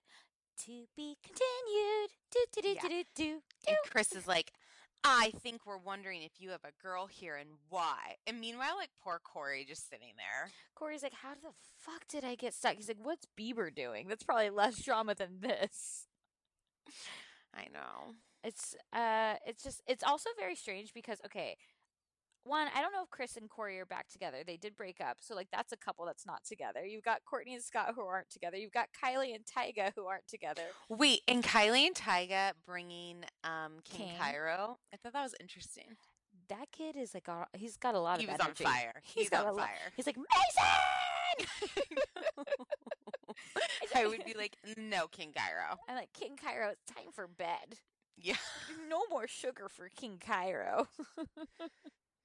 [0.66, 2.10] To be continued.
[2.32, 2.82] Do, do, do, Yeah.
[2.82, 3.78] do, do, do, and.
[3.90, 4.52] Kris is like
[5.08, 8.90] I think we're wondering if you have a girl here and why and meanwhile like
[9.04, 12.76] poor Corey just sitting there Corey's like, how the fuck did I get stuck?
[12.76, 14.08] He's like, what's Bieber doing?
[14.08, 16.08] That's probably less drama than this.
[17.54, 21.58] I know It's uh it's just it's also very strange because okay,
[22.46, 24.38] one, I don't know if Kris and Corey are back together.
[24.46, 25.18] They did break up.
[25.20, 26.86] So, like, that's a couple that's not together.
[26.86, 28.56] You've got Kourtney and Scott who aren't together.
[28.58, 30.62] You've got Kylie and Tyga who aren't together.
[30.90, 34.18] Wait, and Kylie and Tyga bringing um King King.
[34.20, 34.78] Cairo.
[34.94, 35.98] I thought that was interesting.
[36.50, 39.02] That kid is like, a, he's got a lot He of was on fire.
[39.04, 39.92] He's He's got on lot- fire.
[39.96, 41.86] He's like, Mason!
[43.96, 45.80] I would be like, no, King Cairo.
[45.90, 47.80] I'm like, King Cairo, it's time for bed.
[48.18, 48.36] Yeah.
[48.90, 50.88] No more sugar for King Cairo.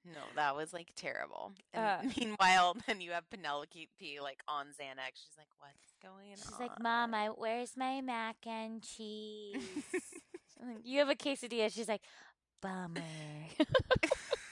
[0.04, 1.52] No, that was like terrible.
[1.74, 3.88] And Uh, meanwhile, then you have Penelope
[4.22, 5.14] like on Xanax.
[5.14, 9.56] She's like, "What's going She's on?" She's like, Mom, I, where's my mac and cheese?
[10.84, 11.72] You have a quesadilla.
[11.72, 12.02] She's like,
[12.60, 13.00] bummer.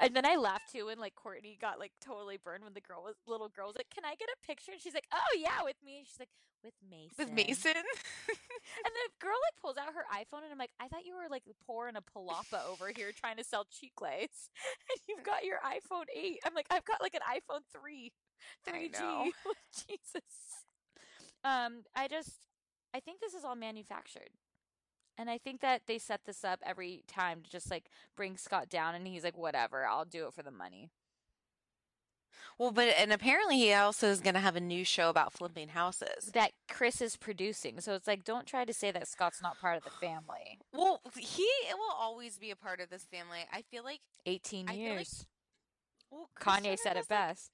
[0.00, 3.02] and then I laughed too when like Kourtney got like totally burned when the girl
[3.04, 4.72] was little girl was like, Can I get a picture?
[4.72, 5.98] And she's like, Oh yeah, with me.
[5.98, 6.32] And she's like,
[6.64, 7.14] With Mason.
[7.18, 7.76] with Mason.
[7.76, 11.30] And the girl like pulls out her iPhone and I'm like, I thought you were
[11.30, 14.50] like poor pouring a palapa over here trying to sell chicles.
[14.90, 16.40] And you've got your iPhone 8.
[16.44, 18.12] I'm like, I've got like an iPhone three.
[18.68, 19.30] 3G.
[19.86, 20.66] Jesus.
[21.44, 22.32] Um, I just
[22.94, 24.30] I think this is all manufactured.
[25.18, 28.68] And I think that they set this up every time to just like bring Scott
[28.68, 30.90] down and he's like, whatever, I'll do it for the money.
[32.58, 35.68] well, but and apparently he also is going to have a new show about flipping
[35.68, 36.30] houses.
[36.34, 37.80] That Kris is producing.
[37.80, 40.58] So it's like, don't try to say that Scott's not part of the family.
[40.72, 43.38] Well, he will always be a part of this family.
[43.50, 45.26] I feel like 18 I feel like years.
[46.10, 47.50] well, Kanye said it like, best.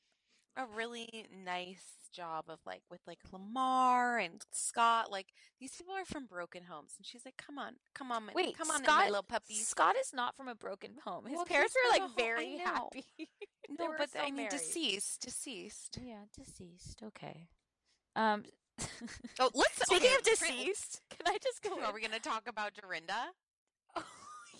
[0.56, 5.10] a really nice job of like with like Lamar and Scott.
[5.10, 5.28] Like
[5.60, 8.56] these people are from broken homes, and she's like, "Come on, come on, my- Wait,
[8.56, 11.26] come on, Scott, my little puppy." Scott is not from a broken home.
[11.26, 13.04] His Well, parents are like a whole- I very happy.
[13.78, 14.50] No, but so I mean, married.
[14.50, 15.98] deceased, deceased.
[16.02, 17.02] Yeah, deceased.
[17.06, 17.48] Okay.
[18.14, 18.44] Um.
[19.40, 19.76] Oh, let's.
[19.86, 21.70] Speaking okay, of deceased, can I just go?
[21.80, 21.94] are in?
[21.94, 23.30] we going to talk about Dorinda?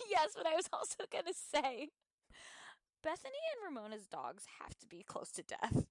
[0.09, 1.89] yes, but I was also gonna say,
[3.03, 5.85] Bethany and Ramona's dogs have to be close to death.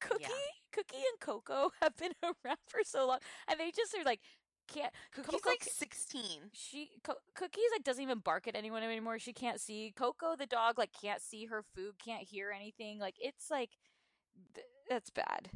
[0.00, 0.24] Cookie,
[0.72, 4.20] Cookie, and Coco have been around for so long, and they just are like
[4.68, 4.92] can't.
[5.12, 6.50] Cookie's Coco like sixteen.
[6.52, 9.18] she Co- Cookie's like doesn't even bark at anyone anymore.
[9.18, 9.92] She can't see.
[9.96, 12.98] Coco the dog like can't see her food, can't hear anything.
[12.98, 13.70] Like it's like
[14.54, 15.50] th- that's bad.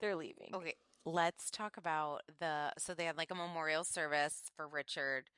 [0.00, 0.50] They're leaving.
[0.54, 2.72] Okay, let's talk about the.
[2.78, 5.30] So they had like a memorial service for Richard.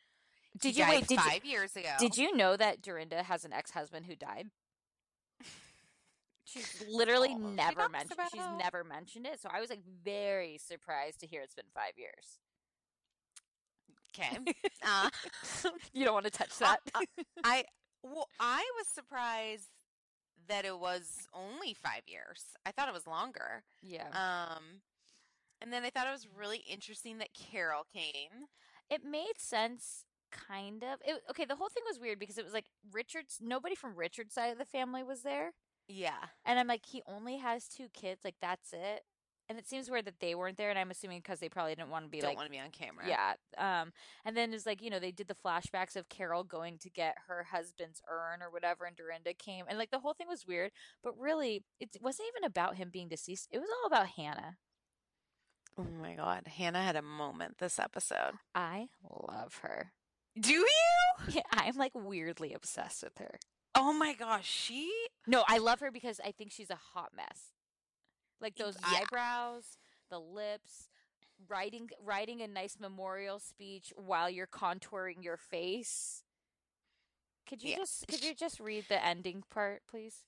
[0.52, 1.06] He Did you died wait?
[1.08, 1.90] Did you, five years ago?
[1.98, 4.48] Did you know that Dorinda has an ex-husband who died?
[6.46, 8.20] She's literally Oh, she never talks mentioned.
[8.32, 11.92] She's never mentioned it, so I was like very surprised to hear it's been five
[11.98, 12.38] years.
[14.18, 14.38] Okay.
[14.88, 15.10] Uh,
[15.92, 16.80] you don't want to touch Uh, that.
[16.94, 17.00] uh,
[17.42, 17.64] I
[18.04, 19.70] well, I was surprised
[20.46, 22.44] that it was only five years.
[22.64, 23.64] I thought it was longer.
[23.82, 24.82] yeah, Um,
[25.60, 28.46] and then I thought it was really interesting that Carol came.
[28.88, 31.00] it made sense, kind of.
[31.04, 33.38] It, okay, the whole thing was weird because it was like Richard's.
[33.42, 35.52] Nobody from Richard's side of the family was there,
[35.88, 36.24] Yeah.
[36.44, 38.24] and I'm like, he only has two kids.
[38.24, 39.04] Like that's it.
[39.48, 41.90] And it seems weird that they weren't there, and I'm assuming because they probably didn't
[41.90, 43.04] want to be Don't like want to be on camera.
[43.06, 43.34] Yeah.
[43.56, 43.92] Um,
[44.24, 47.16] and then it's like, you know, they did the flashbacks of Carol going to get
[47.28, 49.64] her husband's urn or whatever, and Dorinda came.
[49.68, 53.06] And like the whole thing was weird, but really, it wasn't even about him being
[53.06, 53.48] deceased.
[53.52, 54.56] It was all about Hannah.
[55.78, 58.32] Oh my God, Hannah had a moment this episode.
[58.52, 59.92] I love her.
[60.38, 60.66] Do you?
[61.28, 63.38] Yeah, I'm like weirdly obsessed with her.
[63.76, 64.90] Oh my gosh, she.
[65.26, 67.52] No, I love her because I think she's a hot mess.
[68.40, 69.00] Like those Yeah.
[69.00, 69.76] eyebrows,
[70.10, 70.88] the lips,
[71.48, 76.24] writing writing a nice memorial speech while you're contouring your face.
[77.46, 77.76] Could you Yeah.
[77.76, 80.24] just could you just read the ending part, please?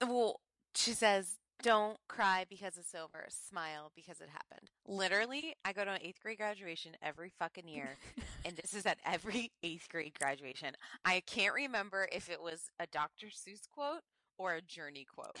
[0.00, 0.40] Well,
[0.74, 3.26] she says, "Don't cry because it's over.
[3.28, 7.96] Smile because it happened." Literally, I go to an eighth grade graduation every fucking year,
[8.44, 10.74] and this is at every eighth grade graduation.
[11.04, 13.26] I can't remember if it was a Dr.
[13.28, 14.02] Seuss quote
[14.38, 15.36] or a Journey quote.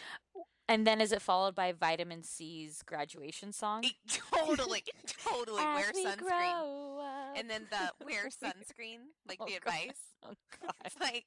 [0.66, 3.84] And then is it followed by Vitamin C's graduation song?
[3.84, 3.92] It-
[4.32, 4.82] totally,
[5.22, 7.02] totally wear we sunscreen,
[7.36, 9.74] and then the wear sunscreen, like Oh, the God.
[9.74, 9.98] advice.
[10.24, 10.32] Oh,
[10.62, 10.72] God.
[10.86, 11.26] It's like,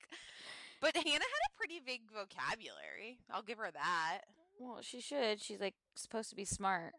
[0.81, 3.19] but Hannah had a pretty big vocabulary.
[3.31, 4.21] I'll give her that.
[4.60, 5.41] Well, she should.
[5.41, 6.93] She's like supposed to be smart.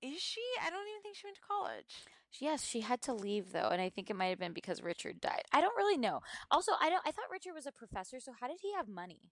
[0.00, 0.40] Is she?
[0.60, 1.94] I don't even think she went to college.
[2.40, 5.20] Yes, she had to leave though, and I think it might have been because Richard
[5.20, 5.42] died.
[5.52, 6.20] I don't really know.
[6.50, 7.02] Also, I don't.
[7.06, 9.30] I thought Richard was a professor, so how did he have money?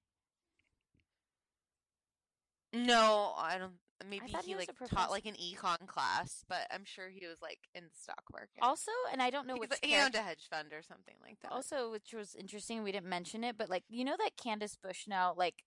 [2.73, 3.73] No, I don't.
[4.09, 7.43] Maybe thought he he like taught like an econ class, but I'm sure he was
[7.43, 8.61] like in the stock market.
[8.63, 11.53] Also, and I don't know like- he owned a hedge fund or something like that.
[11.53, 15.35] Also, which was interesting, we didn't mention it, but like you know that Candace Bushnell,
[15.37, 15.65] like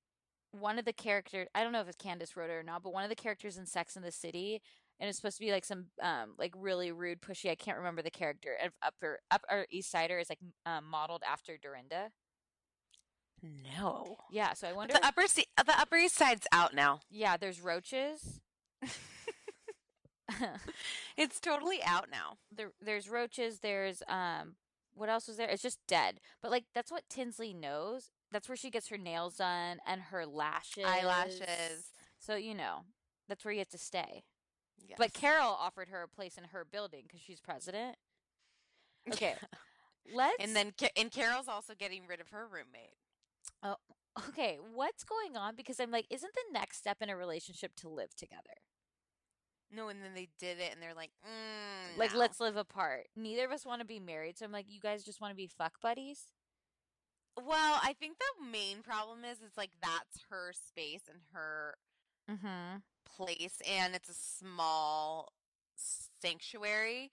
[0.54, 2.94] one of the characters, I don't know if it's Candace wrote it or not, but
[2.94, 4.62] one of the characters in Sex in the City
[5.00, 7.50] and it's supposed to be like some um like really rude, pushy.
[7.50, 11.58] I can't remember the character of Upper Upper East Sider is like um, modeled after
[11.58, 12.12] Dorinda.
[13.42, 14.16] No.
[14.32, 14.94] Yeah, so I wonder.
[14.94, 17.02] The upper se- the Upper East Side's out now.
[17.10, 18.40] yeah, there's roaches.
[21.16, 22.38] It's totally out now.
[22.52, 23.60] there, there's roaches.
[23.60, 24.56] There's um,
[24.96, 25.48] what else was there?
[25.48, 26.20] It's just dead.
[26.42, 28.10] But like that's what Tinsley knows.
[28.34, 31.92] That's where she gets her nails done and her lashes, Eyelashes.
[32.20, 32.80] So you know,
[33.30, 34.24] that's where you have to stay.
[34.86, 34.98] Yes.
[34.98, 37.96] But Carole offered her a place in her building because she's president.
[39.12, 39.36] Okay,
[40.14, 40.36] let's.
[40.40, 42.98] and then and Carole's also getting rid of her roommate.
[43.64, 43.76] oh,
[44.30, 45.56] okay, what's going on?
[45.56, 48.58] Because I'm like, isn't the next step in a relationship to live together?
[49.76, 52.20] No, and then they did it, and they're like, mm, Like, no.
[52.20, 53.08] let's live apart.
[53.16, 55.36] Neither of us want to be married, so I'm like, you guys just want to
[55.36, 56.26] be fuck buddies.
[57.38, 61.76] Well, I think the main problem is it's like that's her space and her
[62.30, 62.78] Mm-hmm.
[63.06, 65.34] place, and it's a small
[66.22, 67.12] sanctuary.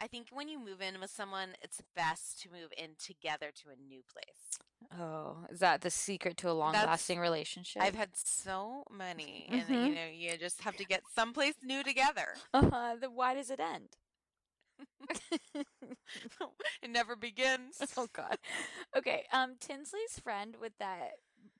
[0.00, 3.70] I think when you move in with someone, it's best to move in together to
[3.70, 4.58] a new place.
[4.92, 7.82] Oh, is that the secret to a long-lasting relationship?
[7.82, 9.82] I've had so many, and Mhm.
[9.82, 12.42] you know, you just have to get someplace new together.
[12.52, 12.96] Uh-huh.
[13.00, 13.96] Then why does it end?
[16.82, 17.78] it never begins.
[17.96, 18.38] oh God.
[18.96, 19.24] Okay.
[19.32, 21.12] Um, Tinsley's friend with that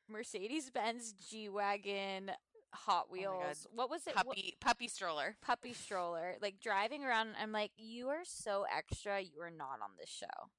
[0.08, 2.30] Mercedes Benz G wagon,
[2.72, 3.12] Hot Oh.
[3.12, 3.66] Wheels.
[3.74, 4.14] what was it?
[4.16, 5.36] What- Puppy, puppy stroller.
[5.42, 6.34] puppy stroller.
[6.42, 7.30] Like driving around.
[7.40, 9.20] I'm like, you are so extra.
[9.20, 10.50] You are not on this show.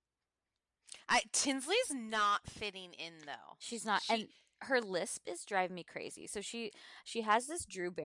[1.08, 3.56] I Tinsley's not fitting in though.
[3.60, 4.02] She's not.
[4.04, 4.28] She- and
[4.64, 6.28] her lisp is driving me crazy.
[6.28, 6.72] So she
[7.06, 8.06] she has this Drew Barry.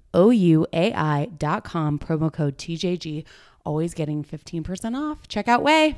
[0.13, 3.25] O U A I dot com, promo code TJG.
[3.63, 5.27] Always getting 15% off.
[5.27, 5.95] Check out Ouai.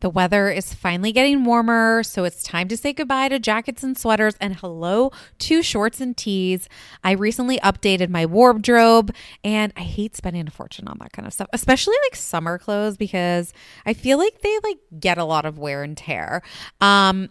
[0.00, 3.96] The weather is finally getting warmer, so it's time to say goodbye to jackets and
[3.96, 6.68] sweaters and hello to shorts and tees.
[7.02, 11.32] I recently updated my wardrobe and I hate spending a fortune on that kind of
[11.32, 13.54] stuff, especially like summer clothes because
[13.86, 16.42] I feel like they like get a lot of wear and tear.
[16.82, 17.30] Um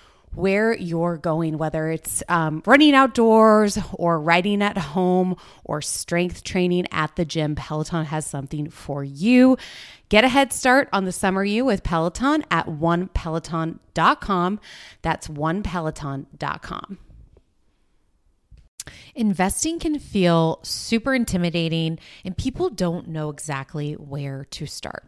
[0.33, 6.87] where you're going, whether it's um, running outdoors or riding at home or strength training
[6.91, 9.57] at the gym, Peloton has something for you.
[10.09, 14.59] Get a head start on the summer you with Peloton at onepeloton.com.
[15.01, 16.97] That's onepeloton.com.
[19.13, 25.07] Investing can feel super intimidating, and people don't know exactly where to start.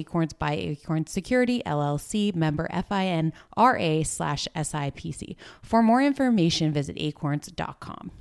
[0.39, 5.35] by Acorn Security LLC, member FINRA slash SIPC.
[5.61, 8.11] For more information, visit acorns.com.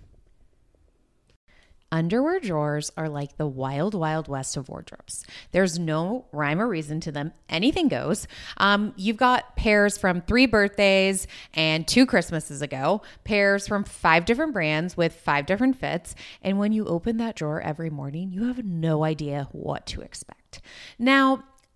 [1.92, 5.24] Underwear drawers are like the wild, wild west of wardrobes.
[5.50, 7.32] There's no rhyme or reason to them.
[7.48, 8.28] Anything goes.
[8.58, 14.52] Um, you've got pairs from three birthdays and two Christmases ago, pairs from five different
[14.52, 16.14] brands with five different fits.
[16.42, 20.60] And when you open that drawer every morning, you have no idea what to expect.
[20.96, 21.42] Now,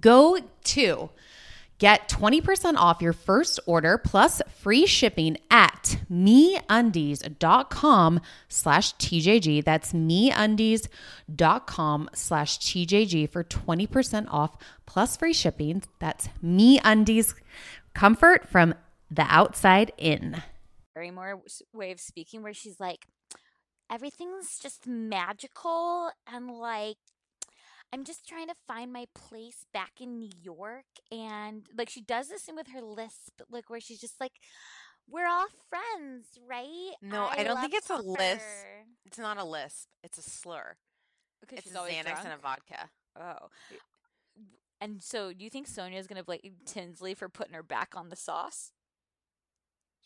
[0.00, 1.10] Go to
[1.78, 6.60] get 20% off your first order plus free shipping at meundies.com
[8.48, 9.64] slash TJG.
[9.64, 10.88] That's meundies.com
[12.14, 14.56] slash TJG for 20% off
[14.86, 15.82] plus free shipping.
[15.98, 17.34] That's meundies
[17.94, 18.74] comfort from
[19.10, 20.42] the outside in.
[20.94, 23.06] Barrymore way of speaking where she's like,
[23.90, 26.96] everything's just magical and like
[27.94, 30.84] I'm just trying to find my place back in New York.
[31.12, 34.32] And like she does this thing with her lisp, like where she's just like,
[35.08, 36.90] we're all friends, right?
[37.00, 38.42] No, I, don't think it's a lisp.
[39.06, 39.86] It's not a lisp.
[40.02, 40.74] It's a slur.
[41.44, 42.24] Okay, It's she's a always Xanax drunk.
[42.24, 42.90] and a vodka.
[43.20, 43.48] Oh.
[44.80, 48.16] And so, do you think Sonja's gonna blame Tinsley for putting her back on the
[48.16, 48.72] sauce?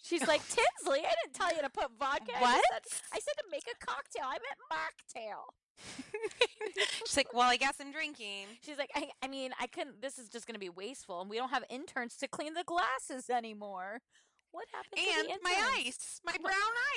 [0.03, 1.01] She's like Tinsley.
[1.01, 2.33] I didn't tell you to put vodka.
[2.37, 2.65] I What?
[2.73, 2.83] said,
[3.13, 4.25] I said to make a cocktail.
[4.25, 5.53] I meant mocktail.
[7.07, 8.47] She's like, well, I guess I'm drinking.
[8.65, 10.01] She's like, I, I mean, I couldn't.
[10.03, 12.65] This is just going to be wasteful, and we don't have interns to clean the
[12.65, 14.01] glasses anymore.
[14.51, 16.55] What happened to And the my ice, my brown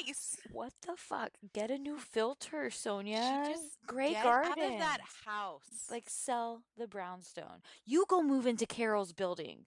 [0.08, 0.38] ice.
[0.54, 1.32] What the fuck?
[1.54, 3.48] Get a new filter, Sonja.
[3.50, 4.52] Just Grey get Garden.
[4.54, 5.88] out of that house.
[5.92, 7.62] Like sell the brownstone.
[7.86, 9.66] You go move into Carole's building.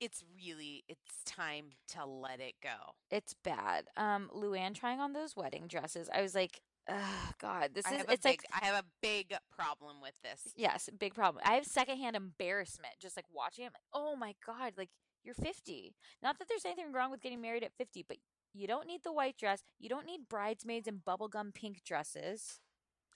[0.00, 2.94] It's really, it's time to let it go.
[3.10, 3.86] It's bad.
[3.96, 6.08] Um, Luann trying on those wedding dresses.
[6.14, 8.04] I was like, oh God, this I is.
[8.08, 10.52] It's big, like I have a big problem with this.
[10.56, 11.42] Yes, big problem.
[11.46, 13.68] I have secondhand embarrassment just like watching it.
[13.68, 14.90] I'm like, oh my God, like
[15.24, 15.94] you're 50.
[16.22, 18.18] Not that there's anything wrong with getting married at 50, but
[18.54, 19.62] you don't need the white dress.
[19.78, 22.60] You don't need bridesmaids in bubblegum pink dresses.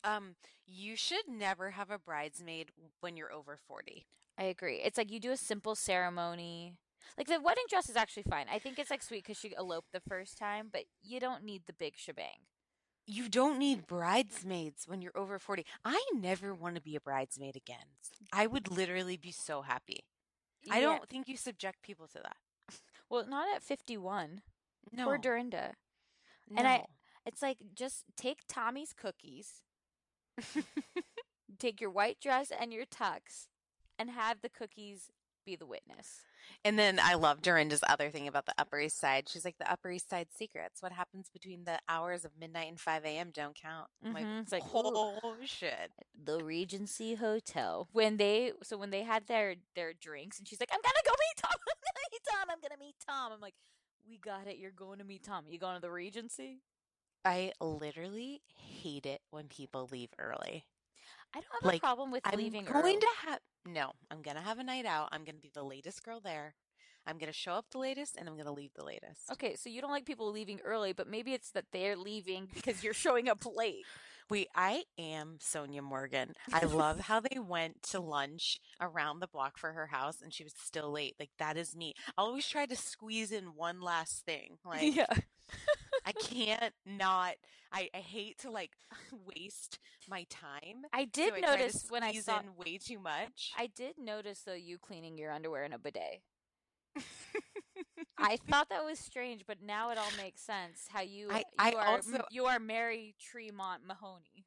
[0.04, 0.34] Um,
[0.66, 2.70] you should never have a bridesmaid
[3.00, 4.06] when you're over 40.
[4.38, 4.76] I agree.
[4.82, 6.74] It's like you do a simple ceremony.
[7.18, 8.46] Like the wedding dress is actually fine.
[8.52, 11.62] I think it's like sweet because she eloped the first time, but you don't need
[11.66, 12.46] the big shebang.
[13.06, 15.66] You don't need bridesmaids when you're over 40.
[15.84, 17.86] I never want to be a bridesmaid again.
[18.32, 20.00] I would literally be so happy.
[20.70, 22.36] I don't think you subject people to that.
[23.10, 24.40] Well, not at 51.
[24.92, 25.04] No.
[25.04, 25.74] Poor Dorinda.
[26.48, 26.56] no.
[26.58, 26.86] and I-
[27.26, 29.60] It's like just take Tommy's cookies,
[31.58, 33.48] take your white dress and your tux,
[34.02, 35.10] and have the cookies
[35.46, 36.20] be the witness.
[36.64, 39.28] And then I love Dorinda's other thing about the Upper East Side.
[39.28, 40.82] She's like, the Upper East Side secrets.
[40.82, 43.30] What happens between the hours of midnight and 5 a.m.
[43.32, 43.88] don't count.
[44.04, 44.14] I'm Mhm.
[44.14, 45.20] like, It's like, ooh.
[45.22, 45.92] oh, shit.
[46.24, 47.88] The Regency Hotel.
[47.92, 51.12] When they so when they had their their drinks, and she's like, "I'm gonna go
[51.12, 51.50] meet Tom.
[51.68, 52.50] I'm gonna meet Tom.
[52.50, 53.54] I'm gonna meet Tom." I'm like,
[54.08, 54.58] "We got it.
[54.58, 55.44] You're going to meet Tom.
[55.48, 56.60] You going to the Regency?"
[57.24, 60.66] I literally hate it when people leave early.
[61.34, 62.98] I don't have Like, a problem with I'm leaving going early.
[62.98, 63.92] to have no.
[64.10, 65.08] I'm gonna have a night out.
[65.12, 66.54] I'm gonna be the latest girl there.
[67.06, 69.30] I'm gonna show up the latest, and I'm gonna leave the latest.
[69.32, 72.84] Okay, so you don't like people leaving early, but maybe it's that they're leaving because
[72.84, 73.84] you're showing up late.
[74.30, 76.32] Wait, I am Sonja Morgan.
[76.52, 80.44] I love how they went to lunch around the block for her house, and she
[80.44, 81.16] was still late.
[81.18, 81.94] Like that is me.
[82.16, 84.58] I always try to squeeze in one last thing.
[84.64, 85.06] Like yeah.
[86.04, 87.34] I can't not.
[87.72, 88.72] I, I hate to like
[89.36, 89.78] waste
[90.08, 90.82] my time.
[90.92, 93.52] I so did I notice when I saw in way too much.
[93.56, 96.22] I did notice though you cleaning your underwear in a bidet.
[98.18, 100.86] I thought that was strange, but now it all makes sense.
[100.88, 104.46] How you I- you I are also- you are Mary Tremont Mahoney,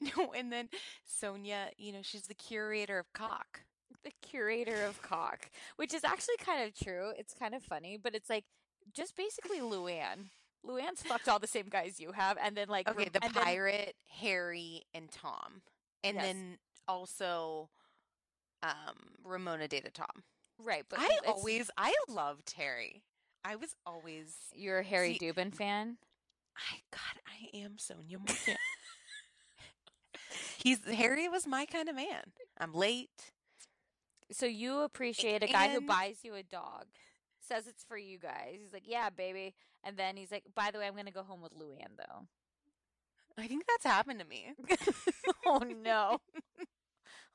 [0.16, 0.68] no, and then
[1.06, 3.62] Sonja, you know, she's the curator of cock.
[4.04, 7.12] the curator of cock, which is actually kind of true.
[7.18, 8.44] It's kind of funny, but it's like
[8.92, 10.30] just basically Luann.
[10.66, 13.42] Luann's fucked all the same guys you have, and then like Okay, the and then-
[13.44, 15.62] pirate, Harry, and Tom,
[16.02, 16.24] and Yes.
[16.24, 16.58] then
[16.88, 17.68] also
[18.62, 20.24] um, Ramona dated Tom.
[20.58, 20.84] right?
[20.88, 23.02] But I always, I loved Harry.
[23.44, 25.98] I was always, you're a Harry See- Dubin fan.
[26.56, 28.56] I God, I am Sonja Morgan.
[30.58, 32.32] He's Harry was my kind of man.
[32.58, 33.32] I'm late.
[34.32, 36.86] So you appreciate a guy who buys you a dog,
[37.46, 38.58] says it's for you guys.
[38.60, 41.42] He's like, "Yeah, baby," and then he's like, "By the way, I'm gonna go home
[41.42, 42.26] with Luann, though."
[43.38, 44.52] I think that's happened to me.
[45.46, 46.18] oh no.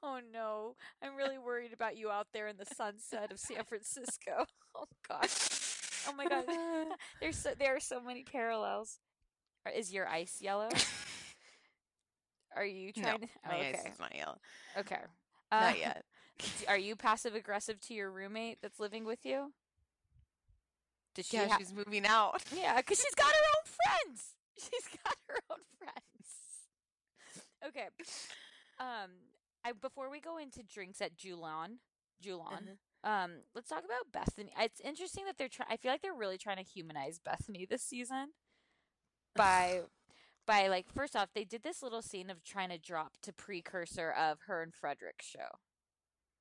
[0.01, 0.75] Oh no.
[1.01, 4.45] I'm really worried about you out there in the sunset of San Francisco.
[4.75, 5.49] Oh gosh.
[6.07, 6.45] Oh my god.
[7.19, 8.99] There's so there are so many parallels.
[9.75, 10.69] Is your ice yellow?
[12.55, 13.89] Are you no, trying to my oh, eyes okay.
[13.89, 14.37] is not yellow.
[14.77, 14.99] Okay.
[15.51, 16.05] Not Uh, yet.
[16.67, 19.53] Are you passive aggressive to your roommate that's living with you?
[21.19, 22.43] Does she Yeah, ha- she's moving out.
[22.55, 23.65] Yeah, because she's got her own
[24.05, 24.35] friends.
[24.59, 26.27] She's got her own friends.
[27.65, 27.87] Okay.
[28.79, 29.11] Um,
[29.63, 31.77] I before we go into drinks at Julon,
[32.21, 33.09] Julon, Uh-huh.
[33.09, 34.49] um, let's talk about Bethenny.
[34.59, 35.69] It's interesting that they're trying.
[35.71, 38.29] I feel like they're really trying to humanize Bethenny this season
[39.35, 39.81] by
[40.45, 44.11] by like first off, they did this little scene of trying to drop to precursor
[44.11, 45.59] of her and Fredrik's show.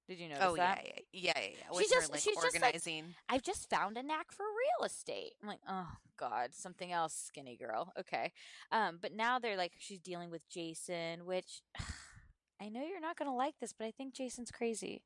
[0.08, 0.84] Did you notice Oh yeah, that?
[0.86, 1.40] yeah, yeah, yeah.
[1.50, 1.70] yeah.
[1.70, 3.04] With She's her just- like she's just, like.
[3.28, 5.34] I've just found a knack for real estate.
[5.42, 5.88] I'm like, oh
[6.18, 7.92] god, something else, skinny girl.
[7.98, 8.32] Okay,
[8.72, 11.60] um, but now they're like, she's dealing with Jason, which
[12.60, 15.02] I know you're not gonna like this, but I think Jason's crazy.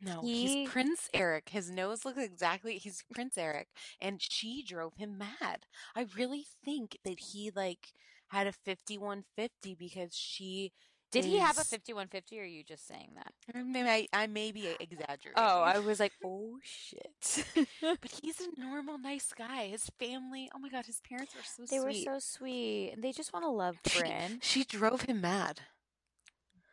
[0.00, 1.50] No, He- he's Prince Eric.
[1.50, 2.76] His nose looks exactly.
[2.78, 3.68] He's Prince Eric,
[4.00, 5.66] and she drove him mad.
[5.94, 7.92] I really think that he like
[8.28, 10.72] had a fifty-one fifty because she.
[11.12, 13.32] Did he have a 5150 or are you just saying that?
[13.54, 15.34] Or Maybe I, I may be exaggerating.
[15.36, 17.44] Oh, I was like, oh shit.
[17.82, 19.66] but he's a normal, nice guy.
[19.66, 20.50] His family.
[20.54, 22.92] Oh my god, his parents were so they were so sweet.
[22.94, 24.38] And they just want to love She- Bryn.
[24.40, 25.60] She drove him mad.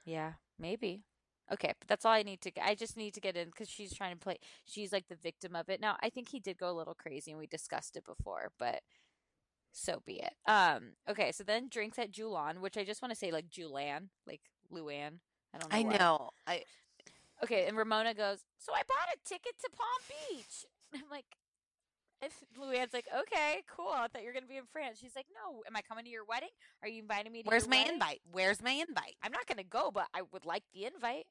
[0.05, 1.03] yeah, maybe.
[1.51, 2.51] Okay, but that's all I need to.
[2.63, 4.37] I just need to get in because she's trying to play.
[4.65, 5.81] She's like the victim of it.
[5.81, 8.81] Now, I think he did go a little crazy, and we discussed it before, but
[9.71, 10.33] so be it.
[10.45, 10.93] Um.
[11.09, 14.41] Okay, so then drinks at Julan, which I just want to say like Julan, like
[14.71, 15.19] Luann.
[15.53, 15.77] I don't know.
[15.77, 15.97] I why.
[15.97, 16.29] know.
[16.47, 16.63] I
[17.43, 20.65] Okay, and Ramona goes, So I bought a ticket to Palm Beach.
[20.93, 21.25] I'm like,
[22.21, 23.91] if Luann's like, Okay, cool.
[23.93, 24.99] I thought you were gonna be in France.
[24.99, 26.49] She's like, No, am I coming to your wedding?
[26.83, 28.21] Are you inviting me to where's my wedding?" invite?
[28.31, 29.15] Where's my invite?
[29.23, 31.25] I'm not gonna go, but I would like the invite.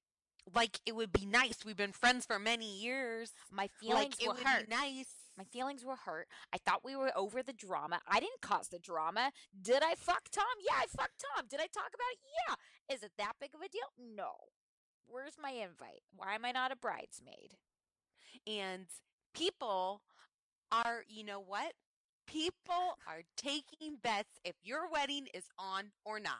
[0.54, 1.64] Like it would be nice.
[1.64, 3.32] We've been friends for many years.
[3.52, 4.68] My feelings like it were would hurt.
[4.68, 5.12] be nice.
[5.38, 6.26] My feelings were hurt.
[6.52, 8.00] I thought we were over the drama.
[8.08, 9.30] I didn't cause the drama.
[9.62, 10.44] Did I fuck Tom?
[10.60, 11.46] Yeah, I fucked Tom.
[11.48, 12.18] Did I talk about it?
[12.48, 12.94] Yeah.
[12.96, 14.16] Is it that big of a deal?
[14.16, 14.32] No.
[15.06, 16.02] Where's my invite?
[16.16, 17.54] Why am I not a bridesmaid?
[18.48, 18.86] And
[19.32, 20.02] people
[20.72, 21.72] are, you know what?
[22.26, 26.34] People are taking bets if your wedding is on or not.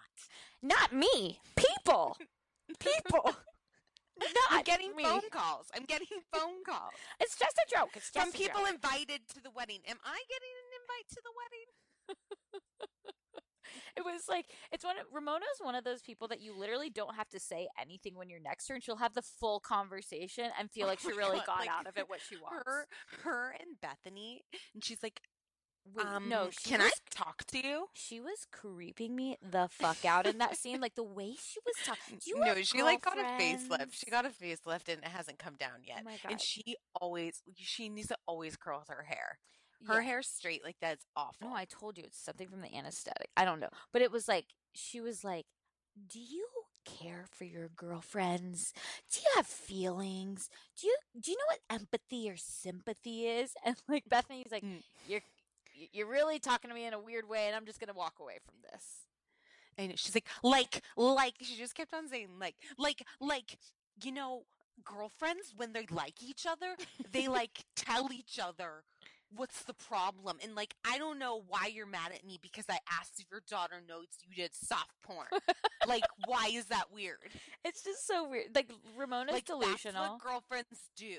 [0.61, 1.40] Not me.
[1.57, 2.16] People.
[2.80, 3.34] People.
[4.51, 5.05] I'm getting me.
[5.05, 5.66] phone calls.
[5.75, 7.91] I'm getting phone calls It's just a joke.
[7.95, 8.75] It's just from people joke.
[8.75, 9.81] invited to the wedding.
[9.89, 11.69] Am I getting an invite to the wedding?
[13.97, 17.16] It was like it's one of Ramona's one of those people that you literally don't
[17.16, 20.51] have to say anything when you're next to her, and she'll have the full conversation
[20.59, 22.62] and feel oh like Oh she really got like, out of it what she wants.
[22.64, 22.87] Her,
[23.25, 24.41] her and Bethenny,
[24.75, 25.21] and she's like,
[25.95, 27.86] Wait, um, no, she can was, I talk to you?
[27.95, 30.80] She was creeping me the fuck out in that scene.
[30.80, 32.20] Like the way she was talking.
[32.24, 33.93] You no, she like got a facelift.
[33.93, 36.01] She got a facelift and it hasn't come down yet.
[36.03, 39.39] Oh my And she always, she needs to always curl her hair.
[39.86, 40.09] Her Yeah.
[40.09, 41.49] hair's straight like that's awful.
[41.49, 43.28] No, I told you it's something from the anesthetic.
[43.36, 45.47] I don't know, but it was like she was like,
[46.09, 46.47] "Do you
[46.84, 48.72] care for your girlfriends?
[49.12, 50.51] Do you have feelings?
[50.80, 54.82] Do you do you know what empathy or sympathy is?" And like Bethenny's like, Mm.
[55.09, 55.22] "You're
[55.93, 58.39] you're really talking to me in a weird way, and I'm just gonna walk away
[58.45, 58.85] from this."
[59.76, 63.59] And she's like, like, like, she just kept on saying, like, like, like,
[64.03, 64.43] you know,
[64.85, 66.74] girlfriends, when they like each other,
[67.12, 68.83] they like tell each other
[69.35, 70.39] what's the problem.
[70.43, 73.43] And like, I don't know why you're mad at me because I asked if your
[73.49, 75.26] daughter knows you did soft porn.
[75.87, 77.18] like, why is that weird?
[77.64, 78.55] It's just so weird.
[78.55, 80.01] Like Ramona's like, delusional.
[80.01, 81.18] that's what girlfriends do.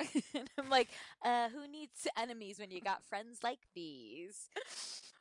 [0.34, 0.88] and I'm like,
[1.24, 4.48] uh, who needs enemies when you got friends like these?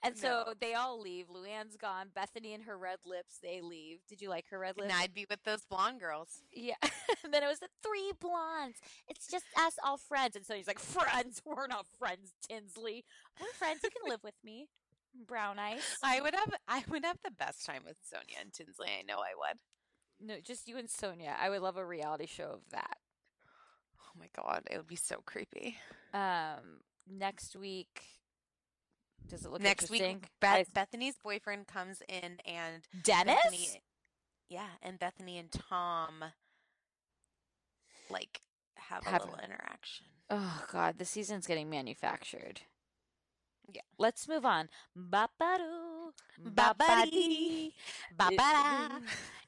[0.02, 0.54] And so No.
[0.62, 1.26] they all leave.
[1.28, 2.08] Luann's gone.
[2.16, 4.00] Bethenny and her red lips, they leave.
[4.08, 4.94] Did you like her red lips?
[4.94, 5.02] And?
[5.02, 6.42] I'd be with those blonde girls.
[6.54, 6.76] Yeah.
[7.26, 8.78] and then it was the three blondes.
[9.10, 10.38] It's just us all friends.
[10.38, 11.42] And so he's like, friends?
[11.44, 13.04] We're not friends, Tinsley.
[13.42, 13.82] We're friends.
[13.84, 14.70] You can live with me.
[15.28, 15.82] Brown eyes.
[16.02, 18.88] I would have, I would have the best time with Sonja and Tinsley.
[18.98, 19.58] I know I would.
[20.26, 21.34] No, just you and Sonja.
[21.38, 23.00] I would love a reality show of that.
[24.20, 25.78] Oh my god, it would be so creepy.
[26.14, 28.04] Um, next week.
[29.28, 30.28] Does it look Next week?
[30.40, 33.38] Beth- I- Bethenny's boyfriend comes in, and Dennis?
[33.46, 33.80] Bethenny,
[34.50, 36.24] yeah, and Bethenny and Tom
[38.10, 38.42] like
[38.76, 40.08] have, Have a a- little interaction.
[40.32, 42.62] Oh God, the season's getting manufactured.
[43.74, 43.82] Yeah.
[43.98, 44.70] Let's move on.
[44.96, 47.74] Ba-ba-dee, ba-ba-dee.
[48.18, 49.00] ba-ba-da.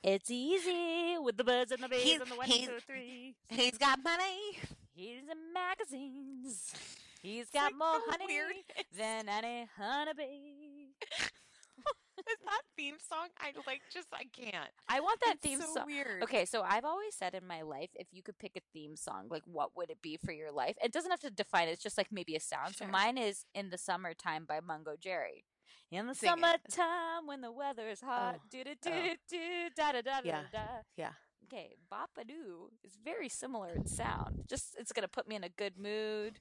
[0.03, 3.35] It's easy with the birds and the bees and the one, he's- two, three.
[3.49, 4.57] He's got money.
[4.93, 6.73] He's in magazines.
[7.21, 8.55] He's got like, more so honey weird.
[8.97, 10.89] than any honeybee.
[12.19, 13.29] Is that theme song?
[13.39, 14.69] I like just I can't.
[14.87, 15.85] I want that It's theme so song.
[15.87, 16.21] weird.
[16.23, 19.27] Okay, so I've always said in my life, if you could pick a theme song,
[19.29, 20.75] like what would it be for your life?
[20.83, 21.71] It doesn't have to define it.
[21.71, 22.75] It's just like maybe a sound.
[22.75, 25.45] So mine is "In the Summertime" by Mungo Jerry.
[25.91, 26.39] In the Sing it.
[26.39, 28.89] summertime when the weather is hot, Oh, do do oh.
[28.89, 29.15] do oh.
[29.29, 30.41] do da da da da Yeah.
[30.51, 30.59] da.
[30.95, 31.11] Yeah.
[31.45, 34.43] Okay, Bapadoo is very similar in sound.
[34.47, 36.39] Just it's gonna put me in a good mood.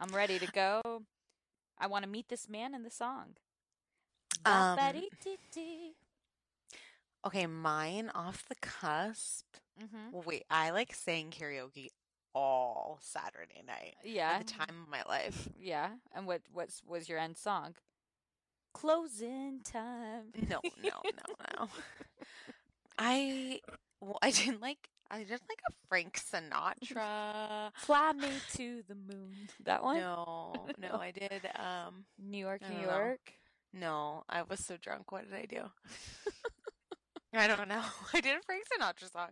[0.00, 0.82] I'm ready to go.
[1.78, 3.36] I want to meet this man in the song.
[4.44, 4.76] Um,
[7.26, 9.44] Okay, mine off the cusp.
[9.80, 10.12] Mhm.
[10.12, 11.88] Well, wait, I like sang karaoke
[12.34, 13.96] all Saturday night.
[14.04, 14.30] Yeah.
[14.40, 15.48] At the time of my life.
[15.60, 15.90] Yeah.
[16.14, 17.74] And what what's was your end song?
[18.72, 20.32] Closing time.
[20.48, 21.68] No, no, no, no.
[22.98, 23.60] I
[24.00, 27.70] well, I didn't like I did like a Frank Sinatra.
[27.74, 29.48] Fly me to the moon.
[29.64, 29.96] That one?
[29.98, 32.82] No, no, I did um New York, New.
[32.82, 33.32] York.
[33.72, 35.12] No, I was so drunk.
[35.12, 35.62] What did I do?
[37.34, 37.82] I don't know.
[38.14, 39.28] I did a Frank Sinatra song.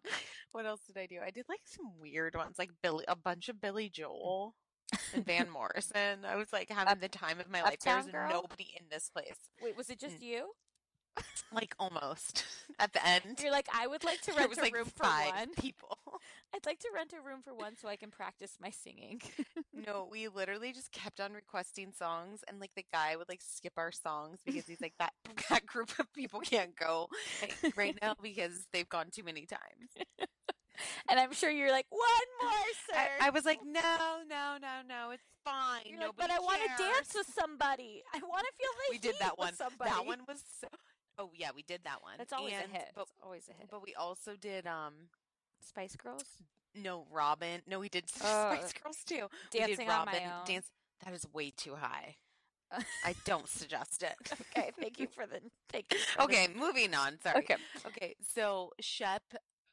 [0.53, 1.19] What else did I do?
[1.25, 4.55] I did like some weird ones, like Billy, a bunch of Billy Joel
[5.15, 6.25] and Van Morrison.
[6.27, 7.79] I was like having Up- the time of my life.
[7.81, 8.29] There was Girl?
[8.31, 10.51] nobody in this place, Wait, was it just you?
[11.53, 12.45] Like almost
[12.79, 13.41] at the end.
[13.43, 15.55] You're like, I would like to rent was a like room five for one.
[15.55, 15.99] people.
[16.55, 19.21] I'd like to rent a room for one so I can practice my singing.
[19.75, 23.75] No, we literally just kept on requesting songs, and like the guy would like skip
[23.77, 25.13] our songs because he's like that
[25.51, 27.09] that group of people can't go
[27.77, 30.07] right now because they've gone too many times.
[31.09, 32.03] And I'm sure you're like, one
[32.43, 32.53] more,
[32.91, 33.09] sir.
[33.21, 33.81] I, I was like, no,
[34.29, 35.99] no, no, no, it's fine.
[35.99, 38.03] Like, but I want to dance with somebody.
[38.15, 39.55] I want to feel like We did that one.
[39.55, 39.91] Somebody.
[39.91, 40.69] That one was so.
[41.19, 42.15] Oh yeah, we did that one.
[42.19, 42.89] That's always And- a hit.
[42.95, 43.69] But it's always a hit.
[43.71, 44.95] but we also did um
[45.67, 46.25] Spice Girls
[46.75, 47.63] no Robyn.
[47.67, 48.55] No, we did Oh.
[48.55, 49.29] Spice Girls too.
[49.53, 50.45] We did dancing on my Robyn own.
[50.47, 50.71] dance.
[51.05, 52.17] That is way too high.
[53.05, 54.15] I don't suggest it.
[54.57, 55.41] okay, thank you for the
[55.71, 55.99] thank you.
[56.01, 57.19] for the- Okay, moving on.
[57.23, 57.39] Sorry.
[57.39, 57.57] Okay.
[57.87, 59.23] Okay, so Shep,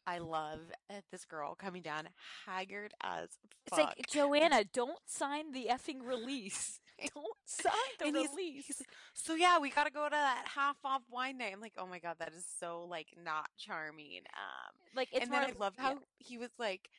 [0.07, 2.07] I love uh, this girl coming down
[2.45, 3.29] haggard as
[3.69, 3.79] fuck.
[3.79, 6.79] It's like Joanna, don't sign the effing release.
[7.13, 8.65] Don't sign the And release.
[8.67, 11.53] he's like, so yeah, we got to go to that half off wine night.
[11.53, 14.21] I'm like, oh my god, that is so like not charming.
[14.35, 15.83] Um, like it's and more then I yeah.
[15.83, 16.89] how he was like,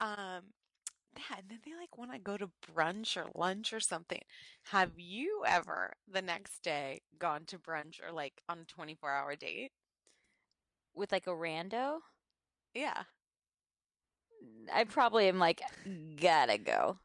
[0.00, 0.52] um,
[1.16, 4.20] yeah, and then they like want to go to brunch or lunch or something.
[4.64, 9.36] Have you ever the next day gone to brunch or like on a 24 hour
[9.36, 9.72] date?
[10.94, 12.00] with like a rando.
[12.74, 13.04] Yeah.
[14.72, 15.60] I probably am like
[16.20, 16.98] gotta go.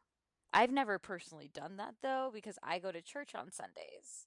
[0.56, 4.26] I've never personally done that though because I go to church on Sundays.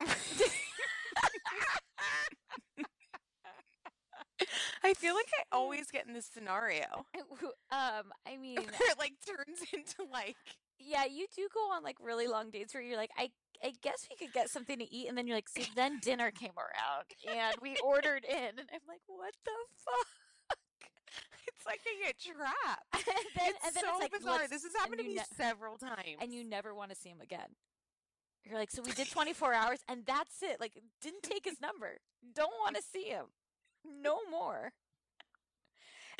[4.84, 7.06] I feel like I always get in this scenario
[7.70, 10.36] um, I mean, where it like turns into like
[10.78, 13.30] yeah, you do go on like really long dates where you're like, I
[13.64, 16.30] I guess we could get something to eat, and then you're like, see, then dinner
[16.30, 19.52] came around and we ordered in, and I'm like, what the
[19.82, 20.21] fuck?
[21.62, 22.86] It's like I get trapped.
[22.94, 23.04] and
[23.36, 24.48] then it's and then so it's like bizarre.
[24.48, 26.18] This has happened to me ne- several times.
[26.20, 27.56] and you never want to see him again.
[28.44, 30.58] You're like, so we did 24 hours, and that's it.
[30.60, 31.98] Like, didn't take his number.
[32.34, 33.26] Don't want to see him.
[34.02, 34.72] No more.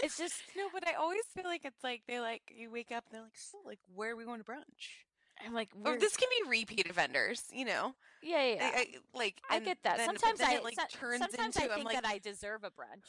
[0.02, 3.04] It's just no, but I always feel like it's like they like you wake up
[3.06, 5.04] and they're like, so like where are we going to brunch?
[5.44, 7.94] I'm like, Or we're- this can be repeat offenders, you know.
[8.22, 8.54] yeah, yeah.
[8.54, 8.70] yeah.
[8.74, 9.96] I, I, like I get that.
[9.96, 12.06] then- sometimes then I it, like so- turns sometimes into I I'm think like, that
[12.08, 13.08] I deserve a brunch.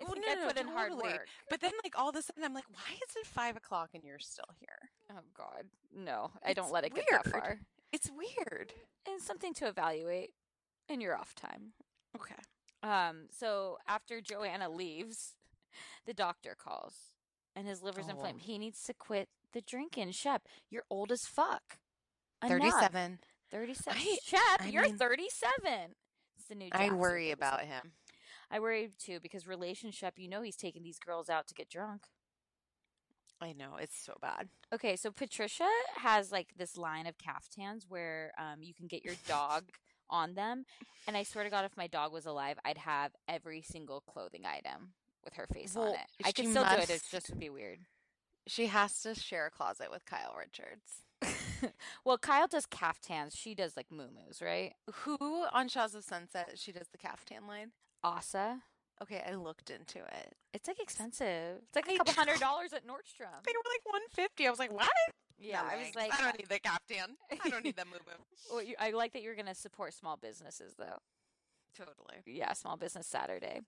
[0.00, 1.12] Well, no, I no, put in hard totally.
[1.12, 1.26] work.
[1.48, 4.02] But then like all of a sudden I'm like, why is it five o'clock and
[4.04, 4.90] you're still here?
[5.12, 6.30] Oh God, no!
[6.44, 7.58] I don't let it get that far.
[7.92, 8.72] It's weird.
[9.08, 10.30] And something to evaluate
[10.88, 11.72] in your off time.
[12.16, 12.34] Okay.
[12.82, 15.34] Um, so after Joanna leaves,
[16.06, 16.94] the doctor calls
[17.56, 18.10] and his liver's Oh.
[18.12, 18.42] inflamed.
[18.42, 20.12] He needs to quit the drinking.
[20.12, 21.78] Shep, you're old as fuck.
[22.42, 22.52] Enough.
[22.58, 23.18] Thirty-seven.
[23.50, 24.00] 37.
[24.00, 25.94] I- Shep, I you're mean- 37.
[26.36, 27.92] It's the new I worry about him.
[28.50, 32.02] I worry too because relationship, you know he's taking these girls out to get drunk.
[33.40, 34.48] I know it's so bad.
[34.72, 39.14] Okay, so Patricia has like this line of caftans where um, you can get your
[39.26, 39.64] dog
[40.10, 40.64] on them.
[41.06, 44.42] And I swear to God, if my dog was alive, I'd have every single clothing
[44.44, 44.92] item
[45.24, 46.06] with her face on it.
[46.24, 46.90] I could still do it.
[46.90, 47.78] It just would be weird.
[48.46, 51.04] She has to share a closet with Kyle Richards.
[52.04, 53.36] well, Kyle does caftans.
[53.36, 54.08] She does like moo
[54.42, 54.72] right?
[54.92, 55.18] Who
[55.52, 56.52] on Shahs of Sunset?
[56.56, 57.72] She does the caftan line.
[58.02, 58.62] Asa.
[59.02, 60.34] Okay, I looked into it.
[60.52, 61.58] It's like expensive.
[61.62, 63.42] It's like a I couple hundred dollars at Nordstrom.
[63.46, 64.46] They were like one fifty.
[64.46, 64.88] I was like, what?
[65.38, 67.16] Yeah, No I was like, I don't need the captain.
[67.42, 67.96] I don't need that moo
[68.52, 70.98] well, you, I like that you're going to support small businesses though.
[71.74, 72.16] Totally.
[72.26, 73.60] yeah, Small Business Saturday.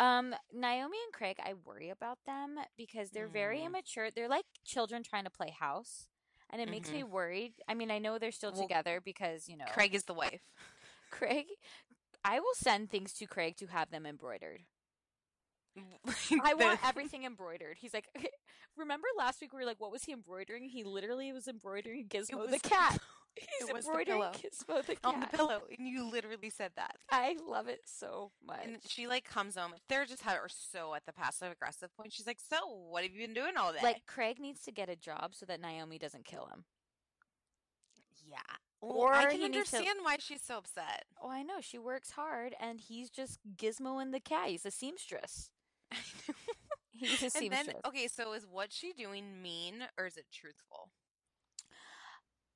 [0.00, 3.66] Um, Naomie and Craig, I worry about them because they're very Mm.
[3.66, 4.10] immature.
[4.10, 6.08] They're like children trying to play house,
[6.50, 7.54] and it makes me worried.
[7.68, 10.42] I mean, I know they're still Well, together because you know Craig is the wife.
[11.10, 11.46] Craig.
[12.24, 14.62] I will send things to Craig to have them embroidered.
[16.42, 17.76] I want everything embroidered.
[17.78, 18.08] He's like,
[18.76, 20.68] remember last week we were like, what was he embroidering?
[20.68, 22.98] He literally was embroidering Gizmo was the cat.
[23.36, 24.32] It He's was the embroidering pillow.
[24.32, 25.00] Gizmo the cat.
[25.04, 26.96] on the pillow, and you literally said that.
[27.10, 28.64] I love it so much.
[28.64, 29.74] And she like comes home.
[29.88, 32.12] They're just are so at the passive aggressive point.
[32.12, 32.56] She's like, "So,
[32.90, 35.46] what have you been doing all day?" Like Craig needs to get a job so
[35.46, 36.64] that Naomie doesn't kill him.
[38.26, 38.38] yeah.
[38.80, 41.04] Or I can needs to- understand why she's so upset.
[41.20, 41.60] Oh, I know.
[41.60, 44.48] She works hard and he's just Gizmo and the cat.
[44.50, 45.50] He's a seamstress.
[46.92, 47.66] He's a and seamstress.
[47.66, 50.90] then, okay, so is what she doing mean or is it truthful?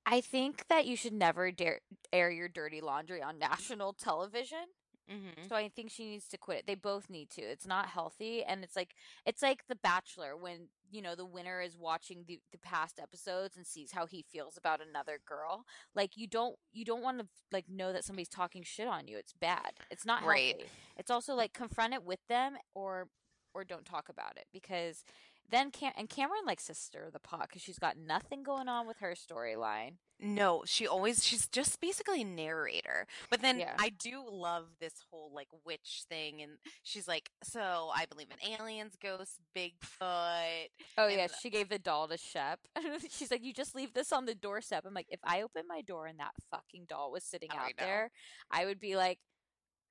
[0.04, 1.80] I think that you should never dare
[2.12, 4.64] air your dirty laundry on national television.
[5.10, 5.46] Mm-hmm.
[5.48, 6.66] So I think she needs to quit it.
[6.66, 7.42] They both need to.
[7.42, 8.94] It's not healthy and it's like
[9.26, 13.56] it's like The Bachelor when, you know, the winner is watching the, the past episodes
[13.56, 15.64] and sees how he feels about another girl.
[15.94, 19.18] Like you don't you don't want to like know that somebody's talking shit on you.
[19.18, 19.72] It's bad.
[19.90, 20.54] It's not Right.
[20.56, 20.70] healthy.
[20.96, 23.08] It's also like confront it with them or
[23.54, 25.04] or don't talk about it because
[25.50, 28.86] then Cam- and Cameron likes to stir the pot because she's got nothing going on
[28.86, 29.96] with her storyline.
[30.24, 33.06] No, she always she's just basically narrator.
[33.28, 33.74] But then Yeah.
[33.78, 36.52] I do love this whole like witch thing and
[36.84, 41.78] she's like, "So, I believe in aliens, ghosts, Bigfoot." Oh And yeah, she gave the
[41.78, 42.60] doll to Shep.
[43.10, 45.80] She's like, "You just leave this on the doorstep." I'm like, if I opened my
[45.82, 47.84] door and that fucking doll was sitting I out know.
[47.84, 48.10] there,
[48.50, 49.18] I would be like,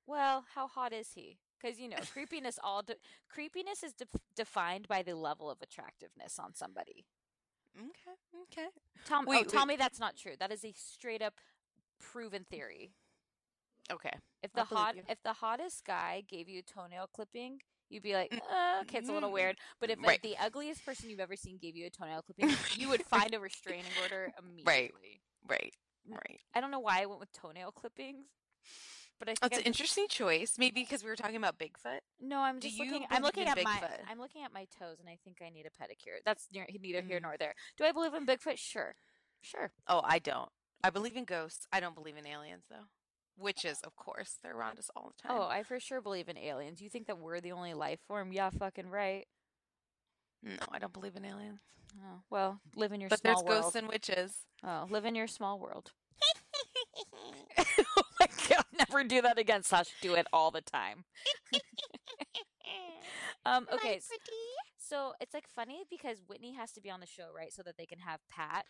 [0.06, 2.96] "Well, how hot is he?" Because you know creepiness all de-
[3.28, 7.04] creepiness is de- defined by the level of attractiveness on somebody.
[7.78, 8.16] Okay.
[8.60, 8.68] Okay.
[9.06, 9.68] Tom, oh, Wait, tell wait.
[9.68, 10.32] me that's not true.
[10.38, 11.34] That is a straight up
[12.00, 12.92] proven theory.
[13.90, 14.12] Okay.
[14.42, 15.02] If the hot you.
[15.08, 19.08] if the hottest guy gave you a toenail clipping, you'd be like, uh, okay, it's
[19.08, 19.34] a little Mm.
[19.34, 19.56] weird.
[19.80, 20.20] But if Right.
[20.22, 23.40] the ugliest person you've ever seen gave you a toenail clipping, you would find a
[23.40, 24.64] restraining order immediately.
[24.66, 24.92] Right.
[25.48, 25.74] Right.
[26.08, 26.40] Right.
[26.54, 28.26] I don't know why I went with toenail clippings,
[29.22, 30.56] but I think That's I an interesting choice.
[30.58, 32.00] Maybe because we were talking about Bigfoot.
[32.20, 33.06] No, I'm just you looking.
[33.08, 33.70] I'm looking in at my.
[33.76, 34.00] Bigfoot?
[34.10, 36.16] I'm looking at my toes, and I think I need a pedicure.
[36.26, 37.22] That's near, neither here Mm.
[37.22, 37.54] nor there.
[37.78, 38.58] Do I believe in Bigfoot?
[38.58, 38.96] Sure,
[39.40, 39.70] sure.
[39.86, 40.48] Oh, I don't.
[40.82, 41.68] I believe in ghosts.
[41.72, 42.86] I don't believe in aliens, though.
[43.38, 45.38] Witches, of course, they're around us all the time.
[45.38, 46.82] Oh, I for sure believe in aliens.
[46.82, 48.32] You think that we're the only life form?
[48.32, 49.28] Yeah, fucking right.
[50.42, 51.60] no, I don't believe in aliens.
[51.96, 54.34] Oh, well, live in your But small there's ghosts and witches.
[54.64, 55.92] Oh, live in your small world.
[57.98, 59.62] oh my god, never do that again.
[59.62, 61.04] Slash, do it all the time.
[63.46, 64.08] um, okay, s-
[64.78, 67.52] so it's like funny because Whitney has to be on the show, right?
[67.52, 68.64] So that they can have Pat.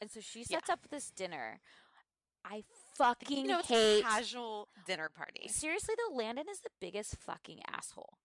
[0.00, 0.58] And so she Yeah.
[0.58, 1.60] sets up this dinner.
[2.44, 2.64] I
[2.96, 5.48] fucking You know, it's hate a casual dinner party.
[5.48, 8.18] Seriously though, Landon is the biggest fucking asshole.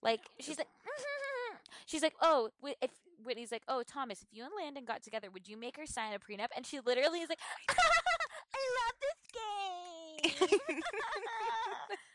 [0.00, 0.68] Like she's like,
[1.86, 2.90] she's like, oh, if
[3.24, 6.12] Whitney's like, oh, Thomas, if you and Landon got together, would you make her sign
[6.14, 6.48] a prenup?
[6.54, 10.80] And she literally is like, I love this game.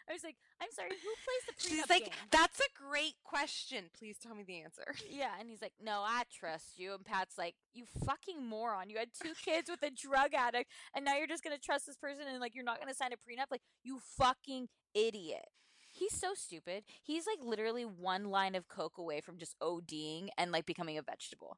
[0.10, 2.14] I was like, I'm sorry, who plays the prenup She's like, game?
[2.30, 3.86] that's a great question.
[3.98, 4.84] Please tell me the answer.
[5.10, 8.90] Yeah, and he's like, "No, I trust you." And Pat's like, "You fucking moron!
[8.90, 11.98] You had two kids with a drug addict, and now you're just gonna trust this
[11.98, 13.46] person and like you're not gonna sign a prenup?
[13.52, 15.46] Like, you fucking idiot!"
[15.92, 16.84] He's so stupid.
[17.04, 21.04] He's like literally one line of coke away from just ODing and like becoming a
[21.04, 21.58] vegetable.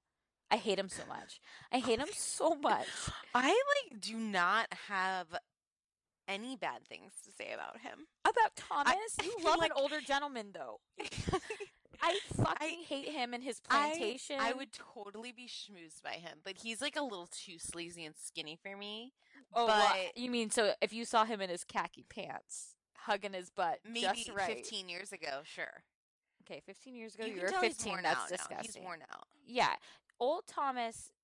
[0.52, 1.40] I hate him so much.
[1.72, 2.88] I hate him so much.
[3.34, 5.28] I like do not have
[6.28, 8.08] any bad things to say about him.
[8.24, 10.80] About Thomas, you love like- an older gentleman though.
[12.02, 14.36] I fucking hate him and his plantation.
[14.40, 18.14] I, would totally be schmoozed by him, but he's like a little too sleazy and
[18.22, 19.14] skinny for me.
[19.54, 23.50] Oh, but- you mean so if you saw him in his khaki pants, hugging his
[23.50, 24.58] butt, Maybe just right?
[24.58, 25.84] 15 years ago, sure.
[26.44, 27.64] Okay, 15 years ago, you you, were 15.
[27.72, 28.38] he's worn That's out now.
[28.38, 28.82] disgusting.
[28.82, 29.26] He's worn out.
[29.48, 29.74] Yeah,
[30.20, 31.15] old Thomas i-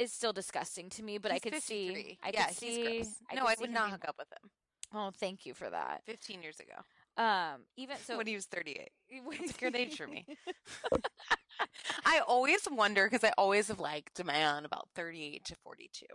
[0.00, 2.18] is still disgusting to me, but I He's could see.
[2.22, 3.00] I yeah, could see.
[3.30, 4.50] I no, could I would not hook up with him.
[4.92, 6.02] Oh, thank you for that.
[6.06, 6.74] 15 years ago,
[7.22, 8.90] Um, even so, when he was 38.
[9.10, 10.26] It's a good age for me.
[12.04, 16.06] I always wonder because I always have liked a man about 38 to 42.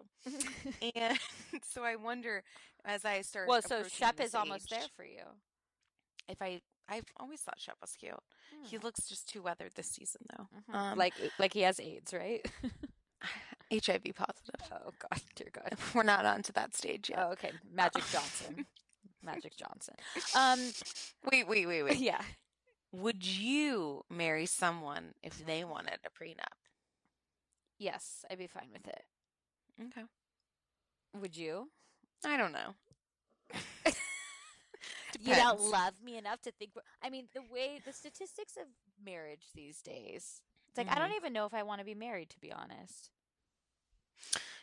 [0.95, 1.17] And
[1.63, 2.43] so I wonder
[2.83, 3.47] as I start.
[3.47, 5.23] well, so Shep is almost there for you.
[6.27, 8.13] If I, I've always thought Shep was cute.
[8.63, 8.83] He Hmm.
[8.85, 10.47] looks just too weathered this season, though.
[10.73, 10.75] Mhm.
[10.75, 12.45] Um, like like he has AIDS, right?
[13.83, 14.55] HIV positive.
[14.71, 15.73] oh God, dear God.
[15.93, 17.19] We're not on to that stage yet.
[17.21, 18.65] Oh, okay, Magic Johnson.
[19.23, 19.95] Magic Johnson.
[20.35, 20.59] Um,
[21.31, 21.97] Wait, wait, wait, wait.
[21.97, 22.21] yeah.
[22.91, 26.57] Would you marry someone if they wanted a prenup?
[27.79, 29.03] Yes, I'd be fine with it.
[29.81, 30.05] Okay.
[31.19, 31.69] Would you?
[32.25, 32.75] I don't know.
[35.21, 36.71] You don't love me enough to think.
[37.01, 38.67] I mean, the way the statistics of
[39.03, 40.41] marriage these days.
[40.67, 43.09] It's like I don't even know if I want to be married, to be honest.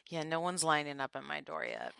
[0.08, 1.94] Yeah, no one's lining up at my door yet.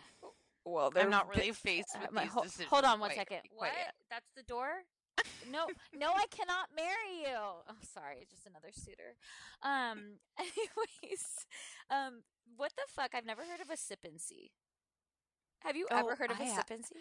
[0.65, 2.69] Well, I'm not really faced with Uh, my- these ho- decisions.
[2.69, 3.41] hold on one quite- second.
[3.55, 3.77] quite What?
[3.77, 3.95] yet.
[4.09, 4.83] That's the door?
[5.49, 7.35] No, no, I cannot marry you.
[7.35, 9.15] Oh, sorry, just another suitor.
[9.61, 11.45] Um, anyways,
[11.89, 12.23] um,
[12.55, 13.13] what the fuck?
[13.13, 13.99] I've never heard of a sip.
[15.63, 16.95] Have you ever Oh, heard of a I ha- sip and see?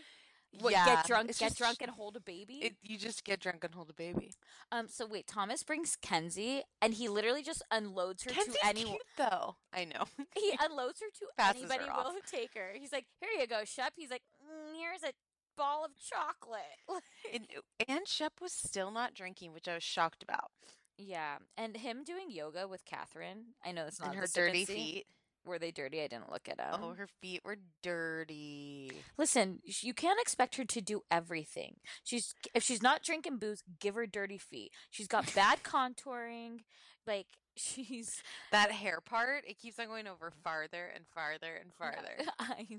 [0.60, 2.56] What, Yeah, get drunk, get just- drunk, and hold a baby.
[2.62, 4.32] It, you just get drunk and hold a baby.
[4.70, 8.98] um, so wait, Thomas brings Kensie, and he literally just unloads her Kensie's to anyone.
[9.16, 9.56] though.
[9.72, 10.04] I know.
[10.36, 12.04] He unloads her to Passes anybody off.
[12.12, 12.70] will take her.
[12.74, 15.12] He's like, "Here you go, Shep." He's like, mm, "Here's a
[15.56, 16.60] ball of chocolate."
[17.32, 17.46] and,
[17.88, 20.50] and Shep was still not drinking, which I was shocked about.
[20.98, 23.54] Yeah, and him doing yoga with Kathryn.
[23.64, 25.06] I know it's not and her dirty feet.
[25.44, 26.00] Were they dirty?
[26.00, 26.80] I didn't look at them.
[26.82, 28.92] Oh, her feet were dirty.
[29.18, 31.76] Listen, you can't expect her to do everything.
[32.04, 34.70] She's if she's not drinking booze, give her dirty feet.
[34.90, 36.60] She's got bad contouring.
[37.06, 37.26] Like
[37.56, 38.22] she's
[38.52, 42.16] That hair part, it keeps on going over farther and farther and farther.
[42.38, 42.78] I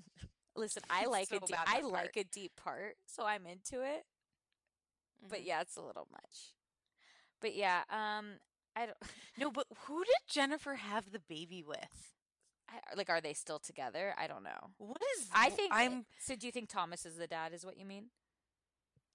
[0.55, 0.83] listen.
[0.89, 2.17] I like so a deep, I that like part.
[2.17, 4.05] a deep part, so I'm into it.
[5.29, 5.45] But Mhm.
[5.47, 6.53] yeah, it's a little much.
[7.41, 8.39] But yeah, um,
[8.75, 8.97] I don't.
[9.37, 12.12] No, but who did Jennifer have the baby with?
[12.95, 14.13] Like, are they still together?
[14.17, 14.71] I don't know.
[14.77, 17.53] What is I think I'm So, do you think Thomas is the dad?
[17.53, 18.05] Is what you mean?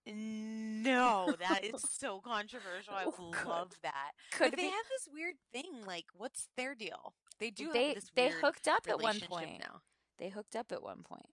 [0.06, 2.94] no, that is so controversial.
[2.94, 4.12] I Oh, could- love that.
[4.32, 4.68] Could but they be.
[4.70, 5.84] have this weird thing.
[5.86, 7.14] Like, what's their deal?
[7.38, 9.60] They do They have this they hooked up at one point.
[9.60, 9.82] now.
[10.18, 11.26] They hooked up at one point.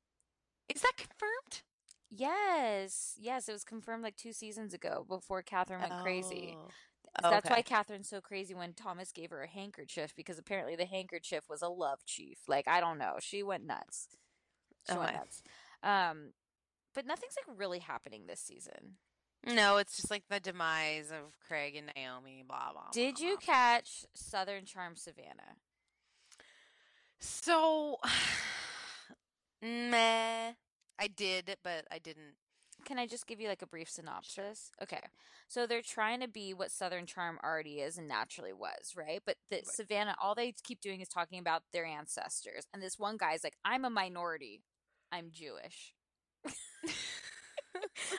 [0.74, 1.64] Is that confirmed?
[2.12, 6.56] Yes, yes, it was confirmed like two seasons ago before Kathryn went crazy.
[6.58, 6.70] Oh.
[7.24, 7.30] Oh.
[7.30, 11.46] That's why Kathryn's so crazy when Thomas gave her a handkerchief because apparently the handkerchief
[11.50, 12.40] was a love chief.
[12.48, 14.08] Like I don't know, she went nuts.
[14.90, 15.18] She went Okay.
[15.18, 15.42] nuts.
[15.82, 16.34] Um,
[16.94, 18.98] but nothing's like really happening this season.
[19.48, 23.38] No, it's just like the demise of Craig and Naomie, blah, blah, Did blah, you
[23.38, 23.46] blah.
[23.46, 25.58] catch Southern Charm Savannah?
[27.20, 27.98] So,
[29.62, 30.54] meh.
[30.98, 32.36] I did, but I didn't.
[32.86, 34.72] Can I just give you like a brief synopsis?
[34.82, 35.02] Okay.
[35.48, 39.22] So they're trying to be what Southern Charm already is and naturally was, right?
[39.26, 39.68] But the Right.
[39.68, 42.66] Savannah, all they keep doing is talking about their ancestors.
[42.74, 44.62] And this one guy's like, I'm a minority.
[45.12, 45.94] I'm Jewish.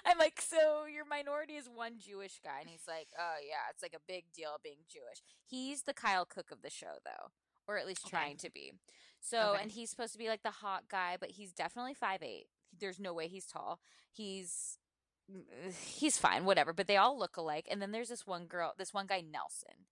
[0.05, 2.61] I'm like, so your minority is one Jewish guy.
[2.61, 5.23] And he's like, oh, yeah, it's like a big deal being Jewish.
[5.45, 7.31] He's the Kyle Cooke of the show, though,
[7.67, 8.17] or at least Okay.
[8.17, 8.73] trying to be.
[9.21, 9.63] So, Okay.
[9.63, 12.47] and he's supposed to be like the hot guy, but he's definitely five eight.
[12.81, 13.81] There's no way he's tall.
[14.11, 14.79] He's
[15.33, 15.43] mm,
[15.87, 16.73] he's fine, whatever.
[16.73, 17.67] But they all look alike.
[17.71, 19.87] And then there's this one girl, this one guy, Nelson.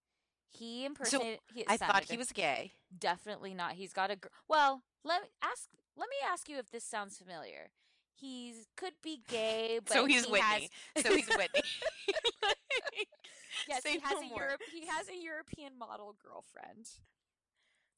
[0.49, 1.41] He impersonated.
[1.53, 2.72] he, I thought he was gay.
[2.97, 3.72] definitely not.
[3.72, 4.82] He's got a gr- well.
[5.05, 5.68] Let me ask.
[5.97, 7.70] Let me ask you if this sounds familiar.
[8.14, 10.70] He's could be gay, but So he's he Whitney.
[10.95, 11.62] Has, So he's Whitney.
[13.68, 14.39] yes, Say he has no a.
[14.39, 14.61] Europe.
[14.72, 16.87] He has a European model girlfriend.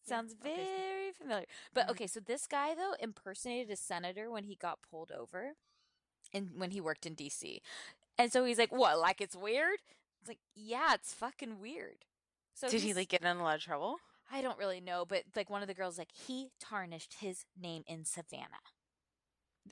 [0.06, 1.46] Sounds very familiar.
[1.74, 1.90] But Mhm.
[1.90, 5.54] okay, so this guy though impersonated a senator when he got pulled over,
[6.32, 7.60] and when he worked in D.C.
[8.18, 8.98] And so he's like, "What?
[8.98, 9.80] Like it's weird?"
[10.20, 12.04] It's like, "Yeah, it's fucking weird."
[12.54, 13.98] So Did he like get in a lot of trouble?
[14.30, 17.84] I don't really know, but like one of the girls, like he tarnished his name
[17.86, 18.60] in Savannah.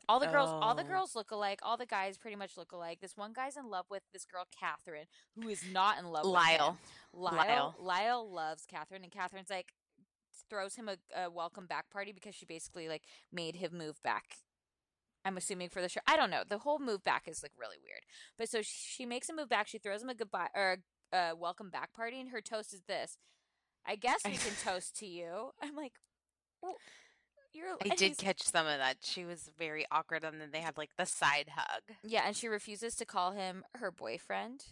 [0.08, 0.86] All the girls, all the Oh.
[0.86, 1.60] girls look alike.
[1.62, 3.00] All the guys pretty much look alike.
[3.00, 5.06] This one guy's in love with this girl, Catherine,
[5.36, 6.72] who is not in love Lyle.
[6.72, 7.20] with him.
[7.20, 7.34] Lyle.
[7.46, 7.74] Lyle.
[7.78, 9.72] Lyle loves Catherine, and Catherine's like
[10.48, 14.38] throws him a, a welcome back party because she basically like made him move back.
[15.24, 16.00] I'm assuming for the show.
[16.06, 16.42] I don't know.
[16.46, 18.02] The whole move back is like really weird.
[18.36, 19.68] But so she makes him move back.
[19.68, 20.78] She throws him a goodbye or
[21.12, 23.16] a, a welcome back party, and her toast is this.
[23.86, 25.50] I guess we can toast to you.
[25.62, 25.94] I'm like,
[26.62, 26.76] well,
[27.52, 27.76] you're.
[27.80, 28.98] I did catch some of that.
[29.02, 31.82] She was very awkward, and then they had like the side hug.
[32.02, 34.64] Yeah, and she refuses to call him her boyfriend.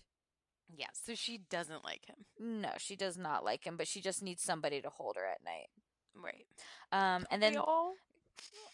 [0.77, 2.25] Yeah, so she doesn't like him.
[2.39, 5.45] No, she does not like him, but she just needs somebody to hold her at
[5.45, 5.69] night.
[6.15, 6.47] Right.
[6.93, 7.93] Um, and then We all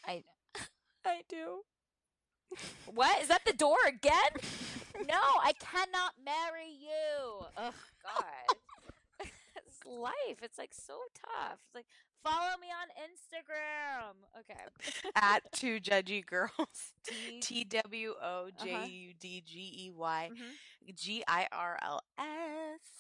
[0.07, 0.23] I,
[1.05, 1.63] I do.
[2.95, 3.45] What is that?
[3.45, 4.13] The door again?
[5.07, 7.47] No, I cannot marry you.
[7.57, 7.71] Oh
[8.03, 8.57] God,
[9.57, 10.39] it's life.
[10.43, 11.61] It's like so tough.
[11.67, 11.87] It's like
[12.25, 14.15] follow me on Instagram.
[14.41, 15.11] Okay.
[15.17, 16.93] at two judgy girls.
[17.41, 20.95] T- W O J U D G E Y Mhm.
[20.95, 22.25] G I R L S.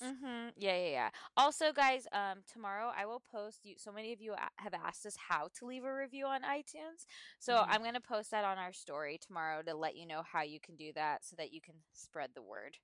[0.02, 0.48] Mm-hmm.
[0.56, 1.10] Yeah, yeah, yeah.
[1.36, 3.60] Also, guys, um, tomorrow I will post.
[3.64, 7.06] You, so many of you have asked us how to leave a review on iTunes.
[7.38, 7.66] So Mhm.
[7.68, 10.76] I'm gonna post that on our story tomorrow to let you know how you can
[10.76, 12.78] do that, so that you can spread the word.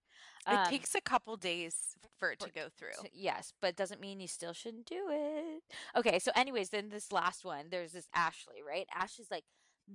[0.46, 2.92] It Um, takes a couple days for it to go through.
[2.94, 5.62] so- yes, but doesn't mean you still shouldn't do it.
[5.96, 8.86] Okay, so anyways, then this last one, there's this Ashley, right?
[8.94, 9.44] Ashley's like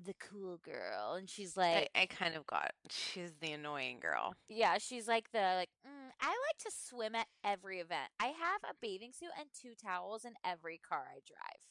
[0.06, 2.74] the cool girl, and she's like, I kind of got.
[2.92, 4.36] She's the annoying girl.
[4.48, 5.70] yeah, she's like the like.
[5.88, 8.12] Mm, I like to swim at every event.
[8.20, 11.64] I have a bathing suit and two towels in every car I drive.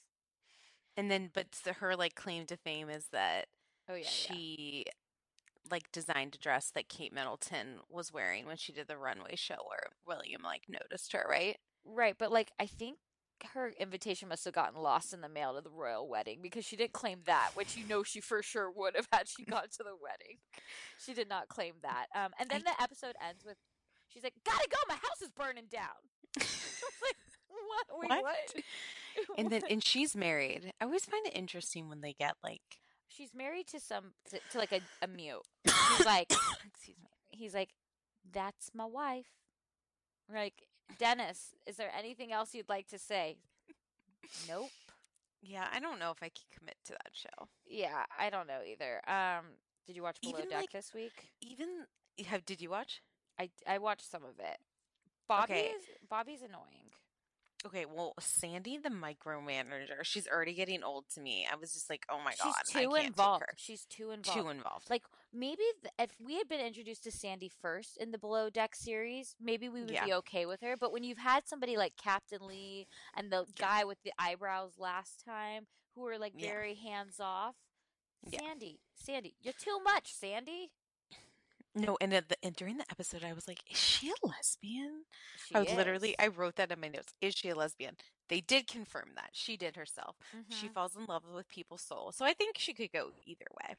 [0.97, 1.47] And then, but
[1.77, 3.47] her like claim to fame is that
[3.89, 4.09] Oh yeah, yeah.
[4.09, 4.85] she
[5.71, 9.59] like designed a dress that Kate Middleton was wearing when she did the runway show
[9.69, 11.59] where William like noticed her, right?
[11.85, 12.99] Right, but like I think
[13.55, 16.77] her invitation must have gotten lost in the mail to the royal wedding because she
[16.77, 19.79] didn't claim that, which you know she for sure would have had she gone to
[19.79, 20.39] the wedding.
[21.05, 22.07] She did not claim that.
[22.15, 23.57] Um, and then I- the episode ends with
[24.09, 25.89] she's like, "Gotta go, my house is burning down."
[26.39, 27.17] I was like,
[27.49, 28.01] what?
[28.01, 28.23] Wait, What?
[28.23, 28.65] what?
[29.39, 30.73] And then and she's married.
[30.81, 32.63] I always find it interesting when they get like
[33.09, 35.43] she's married to some to, to like a, a mute.
[35.65, 36.31] He's like,
[36.67, 37.09] excuse me.
[37.31, 37.71] he's like,
[38.33, 39.27] "That's my wife."
[40.33, 40.69] Like,
[40.99, 43.37] Dennis, is there anything else you'd like to say?
[44.49, 44.71] Nope.
[45.43, 47.49] Yeah, I don't know if I can commit to that show.
[47.67, 49.01] Yeah, I don't know either.
[49.09, 49.45] Um,
[49.87, 51.31] did you watch Below Even, Deck like- this week?
[51.41, 51.87] Even
[52.27, 53.01] have did you watch?
[53.39, 54.59] I I watched some of it.
[55.29, 55.67] Bobby Okay.
[55.69, 56.91] is Bobby's annoying.
[57.67, 61.47] Okay, well, Sandy the micromanager, she's already getting old to me.
[61.51, 63.45] I was just like, oh my god, She's I too involved.
[63.57, 64.41] She's too involved.
[64.41, 64.91] Too involved.
[64.91, 68.75] like maybe th- if we had been introduced to Sandy first in the Below Deck
[68.75, 70.05] series, maybe we would Yeah.
[70.05, 70.77] be okay with her.
[70.77, 73.53] But when you've had somebody like Captain Lee and the Yeah.
[73.57, 76.49] guy with the eyebrows last time, who were like Yeah.
[76.51, 77.57] very hands off,
[78.27, 78.41] Yeah.
[78.41, 80.73] Sandy, Sandy, you're too much, Sandy.
[81.75, 85.05] no, and, the, and during the episode, I was like, is she a lesbian?
[85.47, 86.19] She I was literally.
[86.19, 87.15] I wrote that in my notes.
[87.21, 87.97] Is she a lesbian?
[88.29, 90.17] They did confirm that she did herself.
[90.49, 90.75] She Mhm.
[90.75, 92.13] falls in love with people's soul.
[92.13, 93.77] So I think she could go either way.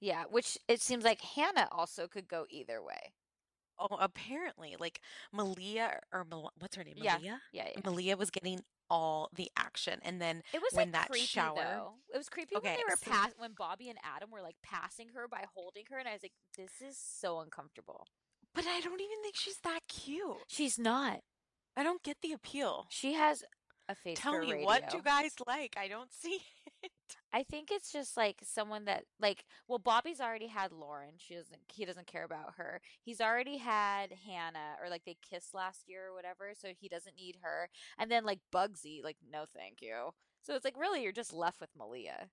[0.00, 3.14] Yeah, which it seems like Hannah also could go either way.
[3.78, 5.00] Oh, apparently, like
[5.32, 6.94] Malia or Mal- what's her name?
[6.98, 7.42] Yeah, Malia.
[7.52, 7.80] Yeah, yeah.
[7.84, 11.56] Malia was getting all the action, and then It was when like that creepy shower.
[11.56, 11.98] though.
[12.12, 15.08] It was creepy when they were so- pass when Bobby and Adam were like passing
[15.10, 18.06] her by holding her, and I was like, "This is so uncomfortable."
[18.52, 20.44] But I don't even think she's that cute.
[20.48, 21.24] She's not.
[21.74, 22.86] I don't get the appeal.
[22.90, 23.42] She has
[23.92, 24.66] a face Tell for me radio.
[24.66, 25.76] what do guys like?
[25.78, 26.40] I don't see
[26.82, 26.90] it.
[27.32, 31.14] I think it's just like someone that like well Bobby's already had Lauren.
[31.18, 32.80] She doesn't he doesn't care about her.
[33.04, 37.16] He's already had Hannah or like they kissed last year or whatever, so he doesn't
[37.16, 37.68] need her.
[37.98, 40.10] And then like Bugsy, like no thank you.
[40.42, 42.28] So it's like really you're just left with Malia.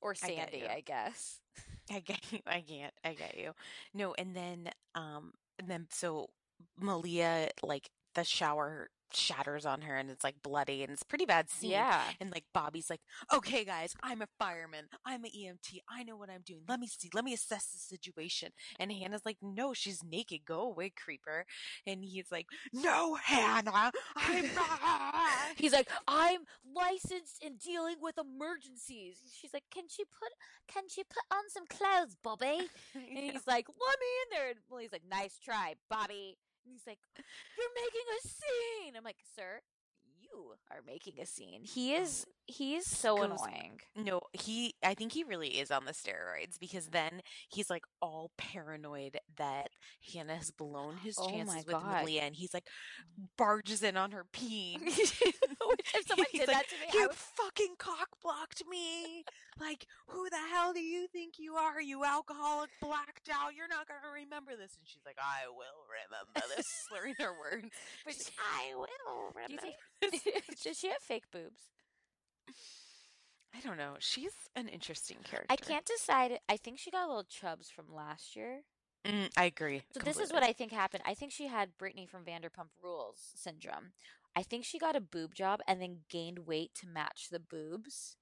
[0.00, 0.66] Or Sandy, you.
[0.70, 1.40] I guess.
[1.90, 2.40] I get you.
[2.46, 2.92] I can't.
[3.04, 3.52] I get you.
[3.94, 6.28] No, and then um and then so
[6.78, 11.26] Malia like the shower shatters on her and it's like bloody and it's a pretty
[11.26, 11.70] bad scene.
[11.70, 12.02] Yeah.
[12.20, 13.00] And like Bobby's like,
[13.32, 14.86] okay, guys, I'm a fireman.
[15.04, 15.78] I'm an EMT.
[15.88, 16.62] I know what I'm doing.
[16.68, 17.10] Let me see.
[17.14, 18.50] Let me assess the situation.
[18.78, 20.40] And Hannah's like, no, she's naked.
[20.44, 21.46] Go away, creeper.
[21.86, 24.64] And he's like, no, Hannah, I'm not.
[25.56, 26.40] He's like, I'm
[26.74, 29.18] licensed in dealing with emergencies.
[29.32, 30.32] She's like, Can she put
[30.66, 32.68] can she put on some clothes, Bobby?
[32.94, 34.50] And he's like, Let me in there.
[34.50, 36.36] And well, he's like, Nice try, Bobby.
[36.64, 38.96] And he's like, You're making a scene.
[38.96, 39.60] I'm like, Sir,
[40.20, 41.62] you are making a scene.
[41.64, 42.02] He oh.
[42.02, 43.80] is he is so goes- annoying.
[43.96, 48.30] No, he I think he really is on the steroids because then he's like all
[48.36, 49.68] paranoid that
[50.12, 51.86] Hannah has blown his Oh chances my with God.
[51.86, 52.66] Malia and he's like
[53.36, 54.80] barges in on her peeing.
[55.94, 59.24] If someone did like, that to me, I you would fucking cock blocked me.
[59.60, 61.80] Like, who the hell do you think you are?
[61.80, 63.54] You alcoholic blacked out.
[63.56, 64.76] You're not gonna remember this.
[64.78, 67.68] And she's like, I will remember this, slurring her words.
[68.04, 69.62] But She's she- like, I will Do remember.
[69.62, 71.60] think does she have fake boobs?
[73.56, 73.94] I don't know.
[74.00, 75.46] She's an interesting character.
[75.52, 76.38] I can't decide.
[76.48, 78.62] I think she got a little chubs from last year.
[79.06, 79.82] Mm, I agree.
[79.92, 81.02] So this is what I think happened.
[81.06, 83.92] I think she had Brittany from Vanderpump Rules syndrome.
[84.36, 88.16] I think she got a boob job and then gained weight to match the boobs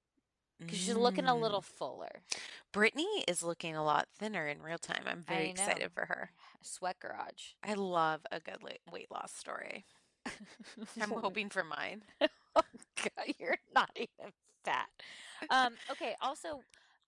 [0.59, 2.21] because she's looking a little fuller.
[2.71, 5.03] Brittany is looking a lot thinner in real time.
[5.05, 6.31] I'm very I excited for her.
[6.61, 7.53] Sweat garage.
[7.63, 9.85] I love a good la- weight loss story.
[11.01, 12.03] I'm hoping for mine.
[12.55, 12.61] oh
[12.95, 14.31] God, you're not even
[14.63, 14.89] fat.
[15.49, 16.15] Um, okay.
[16.21, 16.61] Also,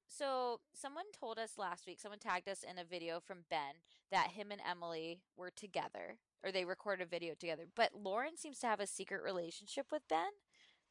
[0.07, 1.99] so someone told us last week.
[1.99, 3.81] Someone tagged us in a video from Ben
[4.11, 7.63] that him and Emily were together, or they record a video together.
[7.75, 10.29] But Lauren seems to have a secret relationship with Ben.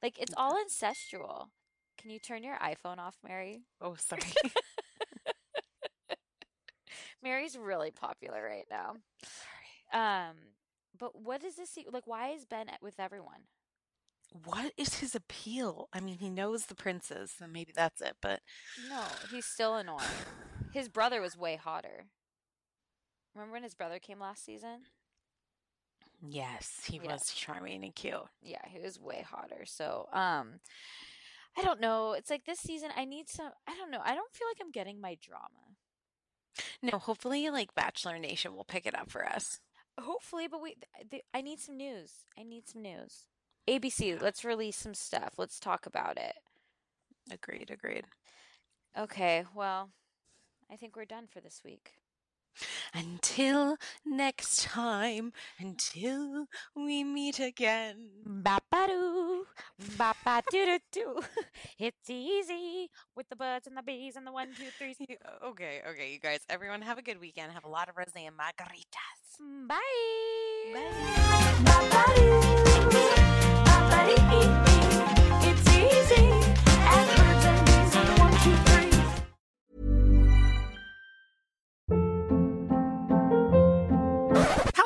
[0.02, 1.46] Like it's all incestual.
[1.96, 3.62] Can you turn your iPhone off, Mary?
[3.80, 4.22] Oh, sorry.
[7.22, 8.96] Mary's really popular right now.
[9.92, 10.34] Um,
[10.98, 11.78] but what is this?
[11.90, 13.44] Like, why is Ben with everyone?
[14.44, 15.88] what is his appeal?
[15.92, 18.16] I mean, he knows the princes, so maybe that's it.
[18.20, 18.40] But
[18.88, 20.02] No, he's still annoying.
[20.72, 22.06] His brother was way hotter.
[23.34, 24.86] Remember when his brother came last season?
[26.26, 27.12] Yes, he Yeah.
[27.12, 28.14] was charming and cute.
[28.42, 29.64] Yeah, he was way hotter.
[29.66, 30.60] So, um,
[31.56, 32.12] I don't know.
[32.12, 33.52] It's like this season, I need some.
[33.66, 34.00] I don't know.
[34.04, 35.76] I don't feel like I'm getting my drama.
[36.82, 39.60] No, hopefully, like Bachelor Nation will pick it up for us.
[40.00, 40.76] Hopefully, but we.
[41.10, 42.24] Th- I need some news.
[42.38, 43.28] I need some news.
[43.68, 45.34] ABC, let's release some stuff.
[45.38, 46.34] Let's talk about it.
[47.30, 47.70] Agreed.
[47.70, 48.04] Agreed.
[48.98, 49.90] Okay, well,
[50.70, 51.92] I think we're done for this week.
[52.92, 56.46] Until next time, until
[56.76, 58.08] we meet again.
[58.26, 59.46] Ba-ba-doo,
[59.98, 61.20] ba-ba-doo-doo-doo.
[61.78, 64.96] It's easy with the birds and the bees and the one, two, threes.
[65.00, 66.40] You- Okay, okay, you guys.
[66.48, 67.52] Everyone have a good weekend.
[67.52, 69.40] Have a lot of rosé and margaritas.
[69.42, 69.80] Mm, bye.
[72.16, 72.63] It's